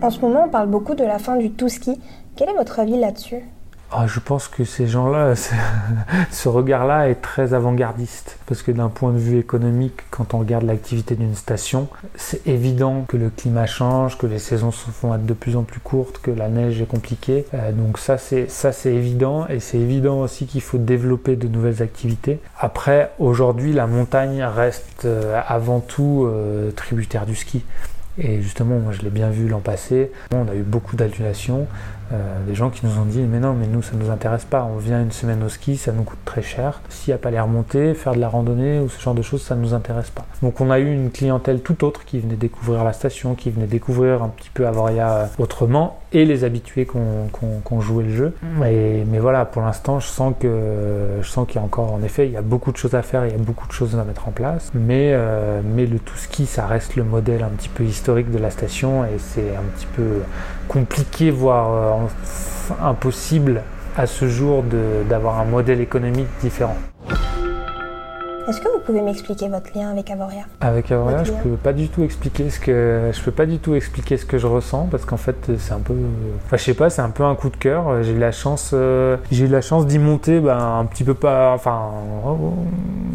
En 0.00 0.10
ce 0.10 0.20
moment, 0.20 0.44
on 0.46 0.48
parle 0.48 0.68
beaucoup 0.68 0.94
de 0.94 1.02
la 1.02 1.18
fin 1.18 1.36
du 1.36 1.50
tout 1.50 1.68
ski. 1.68 2.00
Quel 2.36 2.48
est 2.50 2.54
votre 2.54 2.78
avis 2.78 2.96
là-dessus? 2.96 3.42
Ah, 3.90 4.06
je 4.06 4.20
pense 4.20 4.48
que 4.48 4.64
ces 4.64 4.86
gens-là, 4.86 5.34
ce 6.30 6.48
regard-là 6.48 7.08
est 7.08 7.22
très 7.22 7.54
avant-gardiste. 7.54 8.38
Parce 8.46 8.62
que 8.62 8.70
d'un 8.70 8.88
point 8.88 9.12
de 9.12 9.18
vue 9.18 9.38
économique, 9.38 10.02
quand 10.10 10.34
on 10.34 10.38
regarde 10.38 10.64
l'activité 10.64 11.14
d'une 11.14 11.34
station, 11.34 11.88
c'est 12.14 12.46
évident 12.46 13.04
que 13.08 13.16
le 13.16 13.30
climat 13.30 13.64
change, 13.64 14.18
que 14.18 14.26
les 14.26 14.38
saisons 14.38 14.72
se 14.72 14.90
font 14.90 15.14
être 15.14 15.24
de 15.24 15.32
plus 15.32 15.56
en 15.56 15.62
plus 15.62 15.80
courtes, 15.80 16.20
que 16.22 16.30
la 16.30 16.48
neige 16.48 16.82
est 16.82 16.86
compliquée. 16.86 17.46
Euh, 17.54 17.72
donc 17.72 17.98
ça, 17.98 18.18
c'est 18.18 18.48
évident. 18.92 19.46
Et 19.48 19.58
c'est 19.58 19.78
évident 19.78 20.20
aussi 20.20 20.46
qu'il 20.46 20.60
faut 20.60 20.78
développer 20.78 21.36
de 21.36 21.48
nouvelles 21.48 21.82
activités. 21.82 22.40
Après, 22.58 23.12
aujourd'hui, 23.18 23.72
la 23.72 23.86
montagne 23.86 24.42
reste 24.42 25.06
euh, 25.06 25.40
avant 25.46 25.80
tout 25.80 26.26
euh, 26.26 26.72
tributaire 26.72 27.24
du 27.24 27.34
ski. 27.34 27.64
Et 28.20 28.42
justement, 28.42 28.78
moi 28.80 28.92
je 28.92 29.02
l'ai 29.02 29.10
bien 29.10 29.30
vu 29.30 29.48
l'an 29.48 29.60
passé, 29.60 30.10
on 30.32 30.48
a 30.48 30.54
eu 30.54 30.62
beaucoup 30.62 30.96
d'annulations. 30.96 31.68
Euh, 32.12 32.16
des 32.46 32.54
gens 32.54 32.70
qui 32.70 32.86
nous 32.86 32.98
ont 32.98 33.04
dit 33.04 33.20
mais 33.20 33.38
non 33.38 33.52
mais 33.52 33.66
nous 33.66 33.82
ça 33.82 33.92
nous 33.94 34.10
intéresse 34.10 34.44
pas. 34.44 34.68
On 34.72 34.78
vient 34.78 35.02
une 35.02 35.12
semaine 35.12 35.42
au 35.42 35.48
ski 35.48 35.76
ça 35.76 35.92
nous 35.92 36.04
coûte 36.04 36.18
très 36.24 36.42
cher. 36.42 36.80
S'il 36.88 37.12
n'y 37.12 37.14
a 37.14 37.18
pas 37.18 37.30
les 37.30 37.40
remontées 37.40 37.94
faire 37.94 38.14
de 38.14 38.20
la 38.20 38.28
randonnée 38.28 38.80
ou 38.80 38.88
ce 38.88 39.00
genre 39.00 39.14
de 39.14 39.22
choses 39.22 39.42
ça 39.42 39.54
nous 39.54 39.74
intéresse 39.74 40.10
pas. 40.10 40.24
Donc 40.42 40.60
on 40.60 40.70
a 40.70 40.78
eu 40.78 40.90
une 40.90 41.10
clientèle 41.10 41.60
tout 41.60 41.84
autre 41.84 42.04
qui 42.04 42.18
venait 42.18 42.36
découvrir 42.36 42.82
la 42.84 42.92
station 42.92 43.34
qui 43.34 43.50
venait 43.50 43.66
découvrir 43.66 44.22
un 44.22 44.28
petit 44.28 44.50
peu 44.52 44.66
Avoria 44.66 45.28
autrement 45.38 45.98
et 46.12 46.24
les 46.24 46.44
habitués 46.44 46.86
qu'on 46.86 47.80
jouait 47.80 48.04
le 48.04 48.14
jeu. 48.14 48.34
Mais 48.58 49.04
voilà 49.20 49.44
pour 49.44 49.62
l'instant 49.62 50.00
je 50.00 50.06
sens 50.06 50.32
que 50.40 51.18
je 51.20 51.28
sens 51.28 51.46
qu'il 51.46 51.56
y 51.56 51.58
a 51.58 51.64
encore 51.64 51.92
en 51.92 52.02
effet 52.02 52.26
il 52.26 52.32
y 52.32 52.38
a 52.38 52.42
beaucoup 52.42 52.72
de 52.72 52.78
choses 52.78 52.94
à 52.94 53.02
faire 53.02 53.26
il 53.26 53.32
y 53.32 53.34
a 53.34 53.38
beaucoup 53.38 53.66
de 53.66 53.72
choses 53.72 53.94
à 53.96 54.04
mettre 54.04 54.28
en 54.28 54.32
place. 54.32 54.70
Mais 54.74 55.10
euh, 55.12 55.60
mais 55.62 55.84
le 55.84 55.98
tout 55.98 56.16
ski 56.16 56.46
ça 56.46 56.66
reste 56.66 56.96
le 56.96 57.04
modèle 57.04 57.42
un 57.42 57.50
petit 57.50 57.68
peu 57.68 57.84
historique 57.84 58.30
de 58.30 58.38
la 58.38 58.50
station 58.50 59.04
et 59.04 59.18
c'est 59.18 59.54
un 59.54 59.62
petit 59.76 59.86
peu 59.94 60.22
compliqué 60.68 61.30
voire 61.30 61.70
euh, 61.72 62.76
impossible 62.82 63.62
à 63.96 64.06
ce 64.06 64.28
jour 64.28 64.62
d'avoir 65.08 65.40
un 65.40 65.44
modèle 65.44 65.80
économique 65.80 66.28
différent. 66.40 66.76
Est-ce 68.48 68.62
que 68.62 68.68
vous 68.68 68.78
pouvez 68.78 69.02
m'expliquer 69.02 69.46
votre 69.50 69.76
lien 69.76 69.90
avec 69.90 70.10
Avoria? 70.10 70.44
Avec 70.62 70.90
Avoria, 70.90 71.22
je 71.22 71.32
peux 71.32 71.56
pas 71.62 71.74
du 71.74 71.90
tout 71.90 72.02
expliquer 72.02 72.48
ce 72.48 72.58
que 72.58 73.10
je 73.12 73.20
peux 73.20 73.30
pas 73.30 73.44
du 73.44 73.58
tout 73.58 73.74
expliquer 73.74 74.16
ce 74.16 74.24
que 74.24 74.38
je 74.38 74.46
ressens 74.46 74.88
parce 74.90 75.04
qu'en 75.04 75.18
fait 75.18 75.50
c'est 75.58 75.74
un 75.74 75.80
peu, 75.80 75.92
enfin 76.46 76.56
je 76.56 76.62
sais 76.62 76.72
pas, 76.72 76.88
c'est 76.88 77.02
un 77.02 77.10
peu 77.10 77.24
un 77.24 77.34
coup 77.34 77.50
de 77.50 77.58
cœur. 77.58 78.02
J'ai 78.02 78.12
eu 78.12 78.18
la 78.18 78.32
chance, 78.32 78.70
euh, 78.72 79.18
j'ai 79.30 79.44
eu 79.44 79.48
la 79.48 79.60
chance 79.60 79.86
d'y 79.86 79.98
monter, 79.98 80.40
ben, 80.40 80.56
un 80.56 80.86
petit 80.86 81.04
peu 81.04 81.12
pas, 81.12 81.52
enfin 81.52 81.90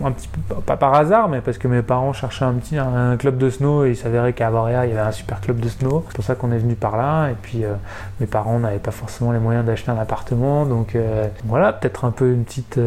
un 0.06 0.12
petit 0.12 0.28
peu 0.28 0.56
pas 0.62 0.78
par 0.78 0.94
hasard, 0.94 1.30
mais 1.30 1.42
parce 1.42 1.58
que 1.58 1.68
mes 1.68 1.82
parents 1.82 2.14
cherchaient 2.14 2.46
un 2.46 2.54
petit 2.54 2.78
un 2.78 3.18
club 3.18 3.40
de 3.40 3.50
snow 3.50 3.86
et 3.86 3.90
il 3.90 3.96
s'avérait 3.96 4.34
qu'à 4.34 4.48
Avoria 4.50 4.86
il 4.86 4.90
y 4.90 4.92
avait 4.92 5.02
un 5.02 5.12
super 5.12 5.42
club 5.42 5.60
de 5.60 5.68
snow. 5.68 6.06
C'est 6.10 6.16
pour 6.16 6.26
ça 6.26 6.36
qu'on 6.36 6.52
est 6.52 6.60
venu 6.60 6.76
par 6.76 6.96
là 6.96 7.30
et 7.30 7.36
puis 7.42 7.66
euh, 7.66 7.74
mes 8.20 8.28
parents 8.28 8.60
n'avaient 8.60 8.78
pas 8.78 8.92
forcément 8.92 9.32
les 9.32 9.40
moyens 9.40 9.66
d'acheter 9.66 9.90
un 9.90 9.98
appartement, 9.98 10.68
donc 10.68 10.96
euh, 10.96 11.28
voilà 11.46 11.74
peut-être 11.74 12.06
un 12.06 12.12
peu 12.12 12.32
une 12.32 12.44
petite, 12.44 12.80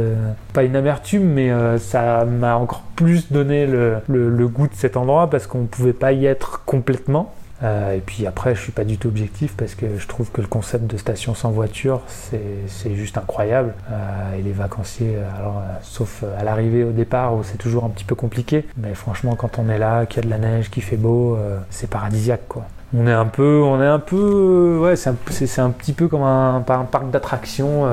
pas 0.53 0.63
une 0.63 0.77
amertume, 0.77 1.25
mais 1.25 1.51
ça 1.81 2.25
m'a 2.37 2.57
encore 2.57 2.83
plus 2.95 3.31
donné 3.33 3.67
le, 3.67 4.49
goût 4.49 4.69
de 4.69 4.75
cet 4.75 4.97
endroit 4.97 5.29
parce 5.31 5.47
qu'on 5.47 5.63
ne 5.63 5.67
pouvait 5.67 5.93
pas 5.93 6.13
y 6.13 6.27
être 6.27 6.63
complètement. 6.65 7.33
Euh, 7.63 7.95
et 7.95 8.01
puis 8.01 8.27
après, 8.27 8.55
je 8.55 8.61
suis 8.61 8.73
pas 8.73 8.85
du 8.85 8.99
tout 8.99 9.09
objectif 9.09 9.57
parce 9.57 9.75
que 9.75 9.97
je 9.99 10.07
trouve 10.07 10.31
que 10.31 10.41
le 10.41 10.47
concept 10.47 10.87
de 10.87 10.97
station 10.97 11.35
sans 11.35 11.51
voiture, 11.51 12.03
c'est 12.07 12.95
juste 12.95 13.17
incroyable. 13.19 13.75
Euh, 13.91 14.39
et 14.39 14.43
les 14.43 14.53
vacanciers, 14.53 15.17
alors, 15.39 15.59
euh, 15.59 15.75
sauf 15.83 16.25
à 16.39 16.45
l'arrivée 16.45 16.85
au 16.85 16.93
départ 16.93 17.35
où 17.35 17.43
c'est 17.43 17.57
toujours 17.59 17.85
un 17.85 17.89
petit 17.89 18.05
peu 18.05 18.15
compliqué, 18.15 18.67
mais 18.77 18.95
franchement, 18.95 19.35
quand 19.37 19.59
on 19.59 19.69
est 19.69 19.79
là, 19.79 20.07
qu'il 20.07 20.23
y 20.23 20.27
a 20.27 20.27
de 20.27 20.31
la 20.31 20.39
neige, 20.39 20.71
qu'il 20.71 20.83
fait 20.83 20.97
beau, 20.97 21.39
c'est 21.71 21.89
paradisiaque 21.89 22.47
quoi. 22.49 22.65
On 22.97 23.07
est 23.07 23.13
un 23.13 23.27
peu, 23.27 23.63
on 23.65 23.83
est 23.83 23.87
un 23.87 23.99
peu, 23.99 24.79
ouais, 24.81 24.95
c'est 24.97 25.11
un, 25.11 25.65
un, 25.65 25.71
petit 25.71 25.93
peu 25.93 26.07
comme 26.07 26.23
un, 26.23 26.57
un 26.57 26.85
parc 26.85 27.11
d'attractions 27.11 27.85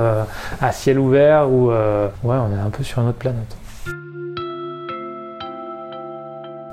à 0.61 0.71
ciel 0.71 0.99
ouvert 0.99 1.49
où, 1.49 1.69
ouais, 1.69 1.73
on 2.23 2.55
est 2.55 2.59
un 2.59 2.69
peu 2.69 2.83
sur 2.83 3.01
une 3.01 3.09
autre 3.09 3.17
planète. 3.17 3.55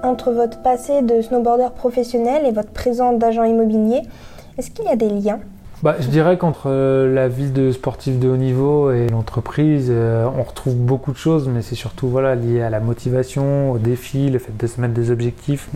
Entre 0.03 0.33
votre 0.33 0.63
passé 0.63 1.03
de 1.03 1.21
snowboarder 1.21 1.69
professionnel 1.77 2.47
et 2.47 2.53
votre 2.53 2.71
présent 2.71 3.13
d'agent 3.13 3.45
immobilier, 3.45 4.01
est-ce 4.57 4.71
qu'il 4.71 4.87
y 4.87 4.89
a 4.89 4.97
des 4.97 5.11
liens 5.11 5.41
bah, 5.83 5.97
je 5.99 6.09
dirais 6.09 6.37
qu'entre 6.37 6.65
euh, 6.67 7.13
la 7.15 7.29
vie 7.29 7.51
de 7.51 7.73
sportif 7.73 8.19
de 8.19 8.29
haut 8.29 8.37
niveau 8.37 8.93
et 8.93 9.09
l'entreprise, 9.09 9.89
euh, 9.89 10.29
on 10.37 10.43
retrouve 10.43 10.75
beaucoup 10.75 11.11
de 11.11 11.17
choses, 11.17 11.49
mais 11.49 11.63
c'est 11.63 11.75
surtout 11.75 12.07
voilà, 12.09 12.35
lié 12.35 12.61
à 12.61 12.69
la 12.69 12.81
motivation, 12.81 13.73
au 13.73 13.79
défi, 13.79 14.29
le 14.29 14.39
fait 14.39 14.55
de 14.55 14.67
se 14.67 14.79
mettre 14.79 14.93
des 14.93 15.11
objectifs. 15.11 15.71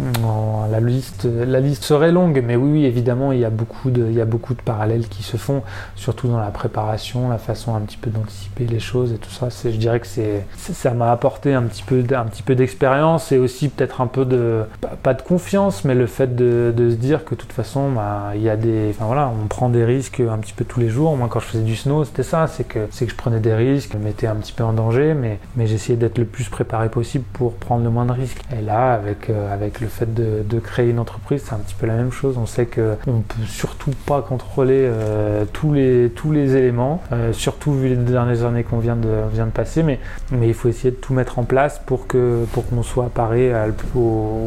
la, 0.70 0.80
liste, 0.80 1.24
la 1.24 1.58
liste 1.58 1.84
serait 1.84 2.12
longue, 2.12 2.42
mais 2.46 2.54
oui, 2.54 2.70
oui, 2.70 2.84
évidemment, 2.84 3.32
il 3.32 3.38
y, 3.38 3.46
a 3.46 3.50
beaucoup 3.50 3.90
de, 3.90 4.06
il 4.06 4.14
y 4.14 4.20
a 4.20 4.26
beaucoup 4.26 4.52
de 4.52 4.60
parallèles 4.60 5.08
qui 5.08 5.22
se 5.22 5.38
font, 5.38 5.62
surtout 5.96 6.28
dans 6.28 6.40
la 6.40 6.50
préparation, 6.50 7.30
la 7.30 7.38
façon 7.38 7.74
un 7.74 7.80
petit 7.80 7.96
peu 7.96 8.10
d'anticiper 8.10 8.66
les 8.66 8.80
choses 8.80 9.10
et 9.10 9.16
tout 9.16 9.30
ça. 9.30 9.48
Je 9.64 9.76
dirais 9.76 10.00
que 10.00 10.06
c'est, 10.06 10.44
ça 10.58 10.90
m'a 10.90 11.12
apporté 11.12 11.54
un 11.54 11.62
petit 11.62 11.82
peu, 11.82 12.04
peu 12.44 12.54
d'expérience 12.54 13.32
et 13.32 13.38
aussi 13.38 13.70
peut-être 13.70 14.02
un 14.02 14.06
peu 14.06 14.26
de, 14.26 14.64
pas 15.02 15.14
de 15.14 15.22
confiance, 15.22 15.86
mais 15.86 15.94
le 15.94 16.06
fait 16.06 16.36
de, 16.36 16.74
de 16.76 16.90
se 16.90 16.96
dire 16.96 17.24
que 17.24 17.34
de 17.34 17.40
toute 17.40 17.52
façon, 17.54 17.90
bah, 17.90 18.32
il 18.34 18.42
y 18.42 18.50
a 18.50 18.56
des, 18.56 18.90
enfin 18.90 19.06
voilà, 19.06 19.30
on 19.42 19.46
prend 19.46 19.70
des 19.70 19.84
risques 19.84 19.93
un 20.30 20.38
petit 20.38 20.52
peu 20.52 20.64
tous 20.64 20.80
les 20.80 20.88
jours. 20.88 21.16
Moi, 21.16 21.28
quand 21.30 21.40
je 21.40 21.46
faisais 21.46 21.62
du 21.62 21.76
snow, 21.76 22.04
c'était 22.04 22.22
ça, 22.22 22.46
c'est 22.46 22.64
que, 22.64 22.86
c'est 22.90 23.06
que 23.06 23.12
je 23.12 23.16
prenais 23.16 23.40
des 23.40 23.54
risques, 23.54 23.90
je 23.92 23.98
me 23.98 24.04
mettais 24.04 24.26
un 24.26 24.36
petit 24.36 24.52
peu 24.52 24.64
en 24.64 24.72
danger, 24.72 25.14
mais, 25.14 25.38
mais 25.56 25.66
j'essayais 25.66 25.96
d'être 25.96 26.18
le 26.18 26.24
plus 26.24 26.48
préparé 26.48 26.88
possible 26.88 27.24
pour 27.32 27.54
prendre 27.54 27.84
le 27.84 27.90
moins 27.90 28.06
de 28.06 28.12
risques. 28.12 28.40
Et 28.56 28.62
là, 28.62 28.92
avec, 28.94 29.30
euh, 29.30 29.52
avec 29.52 29.80
le 29.80 29.88
fait 29.88 30.12
de, 30.12 30.58
créer 30.60 30.88
une 30.88 30.98
entreprise, 30.98 31.42
c'est 31.44 31.54
un 31.54 31.58
petit 31.58 31.74
peu 31.74 31.86
la 31.86 31.94
même 31.94 32.10
chose. 32.10 32.38
On 32.38 32.46
sait 32.46 32.66
qu'on 32.66 33.20
peut 33.20 33.42
surtout 33.46 33.90
pas 34.06 34.22
contrôler 34.22 34.80
euh, 34.80 35.44
tous, 35.52 35.72
les, 35.72 36.10
tous 36.14 36.32
les 36.32 36.56
éléments, 36.56 37.02
euh, 37.12 37.32
surtout 37.32 37.72
vu 37.72 37.88
les 37.88 37.96
dernières 37.96 38.44
années 38.44 38.62
qu'on 38.62 38.78
vient 38.78 38.96
de, 38.96 39.08
vient 39.32 39.46
de 39.46 39.50
passer, 39.50 39.82
mais, 39.82 39.98
mais 40.30 40.48
il 40.48 40.54
faut 40.54 40.68
essayer 40.68 40.90
de 40.90 40.96
tout 40.96 41.12
mettre 41.12 41.38
en 41.38 41.44
place 41.44 41.80
pour, 41.84 42.06
que, 42.06 42.44
pour 42.52 42.66
qu'on 42.66 42.82
soit 42.82 43.10
paré 43.12 43.52
au, 43.94 43.98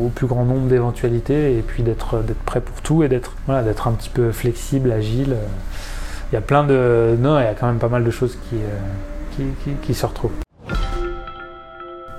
au, 0.05 0.11
plus 0.15 0.27
grand 0.27 0.45
nombre 0.45 0.67
d'éventualités 0.67 1.57
et 1.57 1.61
puis 1.61 1.83
d'être, 1.83 2.23
d'être 2.23 2.43
prêt 2.43 2.61
pour 2.61 2.81
tout 2.81 3.03
et 3.03 3.09
d'être, 3.09 3.35
voilà, 3.45 3.63
d'être 3.63 3.87
un 3.87 3.91
petit 3.91 4.09
peu 4.09 4.31
flexible, 4.31 4.91
agile 4.91 5.35
il 6.31 6.35
y 6.35 6.37
a 6.37 6.41
plein 6.41 6.63
de. 6.63 7.15
Non, 7.19 7.39
il 7.39 7.43
y 7.43 7.47
a 7.47 7.53
quand 7.53 7.67
même 7.67 7.79
pas 7.79 7.89
mal 7.89 8.03
de 8.03 8.11
choses 8.11 8.37
qui, 8.49 8.55
euh, 8.55 9.45
qui, 9.63 9.71
qui, 9.81 9.93
se 9.93 10.05
retrouvent. 10.05 10.31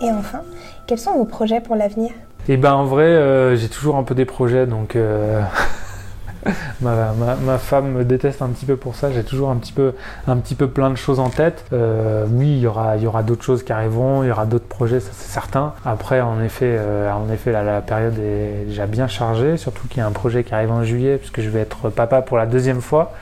Et 0.00 0.10
enfin, 0.10 0.42
quels 0.86 0.98
sont 0.98 1.14
vos 1.14 1.24
projets 1.24 1.60
pour 1.60 1.76
l'avenir? 1.76 2.12
Eh 2.48 2.56
ben 2.56 2.72
en 2.72 2.84
vrai, 2.84 3.04
euh, 3.04 3.56
j'ai 3.56 3.68
toujours 3.68 3.96
un 3.96 4.04
peu 4.04 4.14
des 4.14 4.24
projets, 4.24 4.66
donc 4.66 4.96
euh, 4.96 5.42
ma, 6.80 7.12
ma, 7.14 7.58
femme 7.58 7.92
me 7.92 8.04
déteste 8.04 8.42
un 8.42 8.48
petit 8.48 8.66
peu 8.66 8.76
pour 8.76 8.94
ça. 8.94 9.10
J'ai 9.12 9.24
toujours 9.24 9.50
un 9.50 9.56
petit 9.56 9.72
peu, 9.72 9.94
un 10.26 10.36
petit 10.36 10.54
peu 10.54 10.68
plein 10.68 10.90
de 10.90 10.96
choses 10.96 11.20
en 11.20 11.30
tête. 11.30 11.64
Euh, 11.72 12.26
oui, 12.30 12.46
il 12.46 12.58
y 12.58 12.66
aura, 12.66 12.96
il 12.96 13.02
y 13.02 13.06
aura 13.06 13.22
d'autres 13.22 13.44
choses 13.44 13.62
qui 13.62 13.72
arriveront, 13.72 14.22
il 14.22 14.28
y 14.28 14.30
aura 14.30 14.46
d'autres 14.46 14.66
projets, 14.66 15.00
ça 15.00 15.10
c'est 15.12 15.32
certain. 15.32 15.72
Après, 15.84 16.20
en 16.20 16.40
effet, 16.42 16.76
euh, 16.78 17.10
en 17.12 17.30
effet, 17.32 17.52
la 17.52 17.80
période 17.80 18.18
est 18.18 18.66
déjà 18.66 18.86
bien 18.86 19.08
chargée, 19.08 19.56
surtout 19.56 19.86
qu'il 19.88 19.98
y 19.98 20.00
a 20.00 20.06
un 20.06 20.12
projet 20.12 20.44
qui 20.44 20.54
arrive 20.54 20.70
en 20.70 20.84
juillet, 20.84 21.16
puisque 21.16 21.40
je 21.40 21.48
vais 21.48 21.60
être 21.60 21.90
papa 21.90 22.22
pour 22.22 22.36
la 22.36 22.46
deuxième 22.46 22.80
fois. 22.80 23.12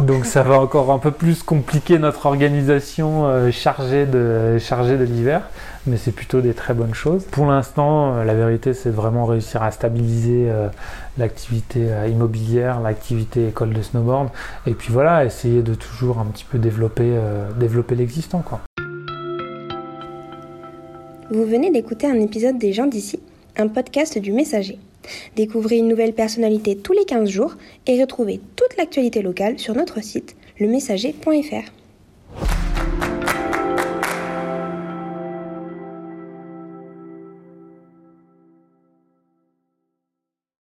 Donc 0.00 0.26
ça 0.26 0.42
va 0.42 0.60
encore 0.60 0.90
un 0.90 0.98
peu 0.98 1.10
plus 1.10 1.42
compliquer 1.42 1.98
notre 1.98 2.26
organisation 2.26 3.26
euh, 3.26 3.50
chargée 3.50 4.06
de, 4.06 4.58
chargée 4.58 4.96
de 4.96 5.04
l'hiver 5.04 5.42
mais 5.88 5.96
c'est 5.96 6.12
plutôt 6.12 6.40
des 6.40 6.54
très 6.54 6.74
bonnes 6.74 6.94
choses. 6.94 7.24
Pour 7.24 7.46
l'instant, 7.46 8.14
euh, 8.14 8.24
la 8.24 8.34
vérité, 8.34 8.74
c'est 8.74 8.90
vraiment 8.90 9.24
réussir 9.24 9.62
à 9.62 9.70
stabiliser 9.70 10.48
euh, 10.48 10.68
l'activité 11.16 11.90
euh, 11.90 12.06
immobilière, 12.06 12.80
l'activité 12.80 13.48
école 13.48 13.72
de 13.72 13.82
snowboard, 13.82 14.28
et 14.66 14.74
puis 14.74 14.92
voilà, 14.92 15.24
essayer 15.24 15.62
de 15.62 15.74
toujours 15.74 16.18
un 16.18 16.26
petit 16.26 16.44
peu 16.44 16.58
développer, 16.58 17.18
développer 17.58 17.94
l'existant. 17.94 18.42
Vous 21.30 21.44
venez 21.44 21.70
d'écouter 21.70 22.06
un 22.06 22.20
épisode 22.20 22.58
des 22.58 22.72
gens 22.72 22.86
d'ici, 22.86 23.20
un 23.56 23.68
podcast 23.68 24.18
du 24.18 24.32
Messager. 24.32 24.78
Découvrez 25.36 25.76
une 25.76 25.88
nouvelle 25.88 26.12
personnalité 26.12 26.76
tous 26.76 26.92
les 26.92 27.04
15 27.04 27.28
jours 27.28 27.54
et 27.86 28.00
retrouvez 28.00 28.40
toute 28.56 28.76
l'actualité 28.76 29.22
locale 29.22 29.58
sur 29.58 29.74
notre 29.74 30.02
site 30.02 30.36
lemessager.fr. 30.60 31.77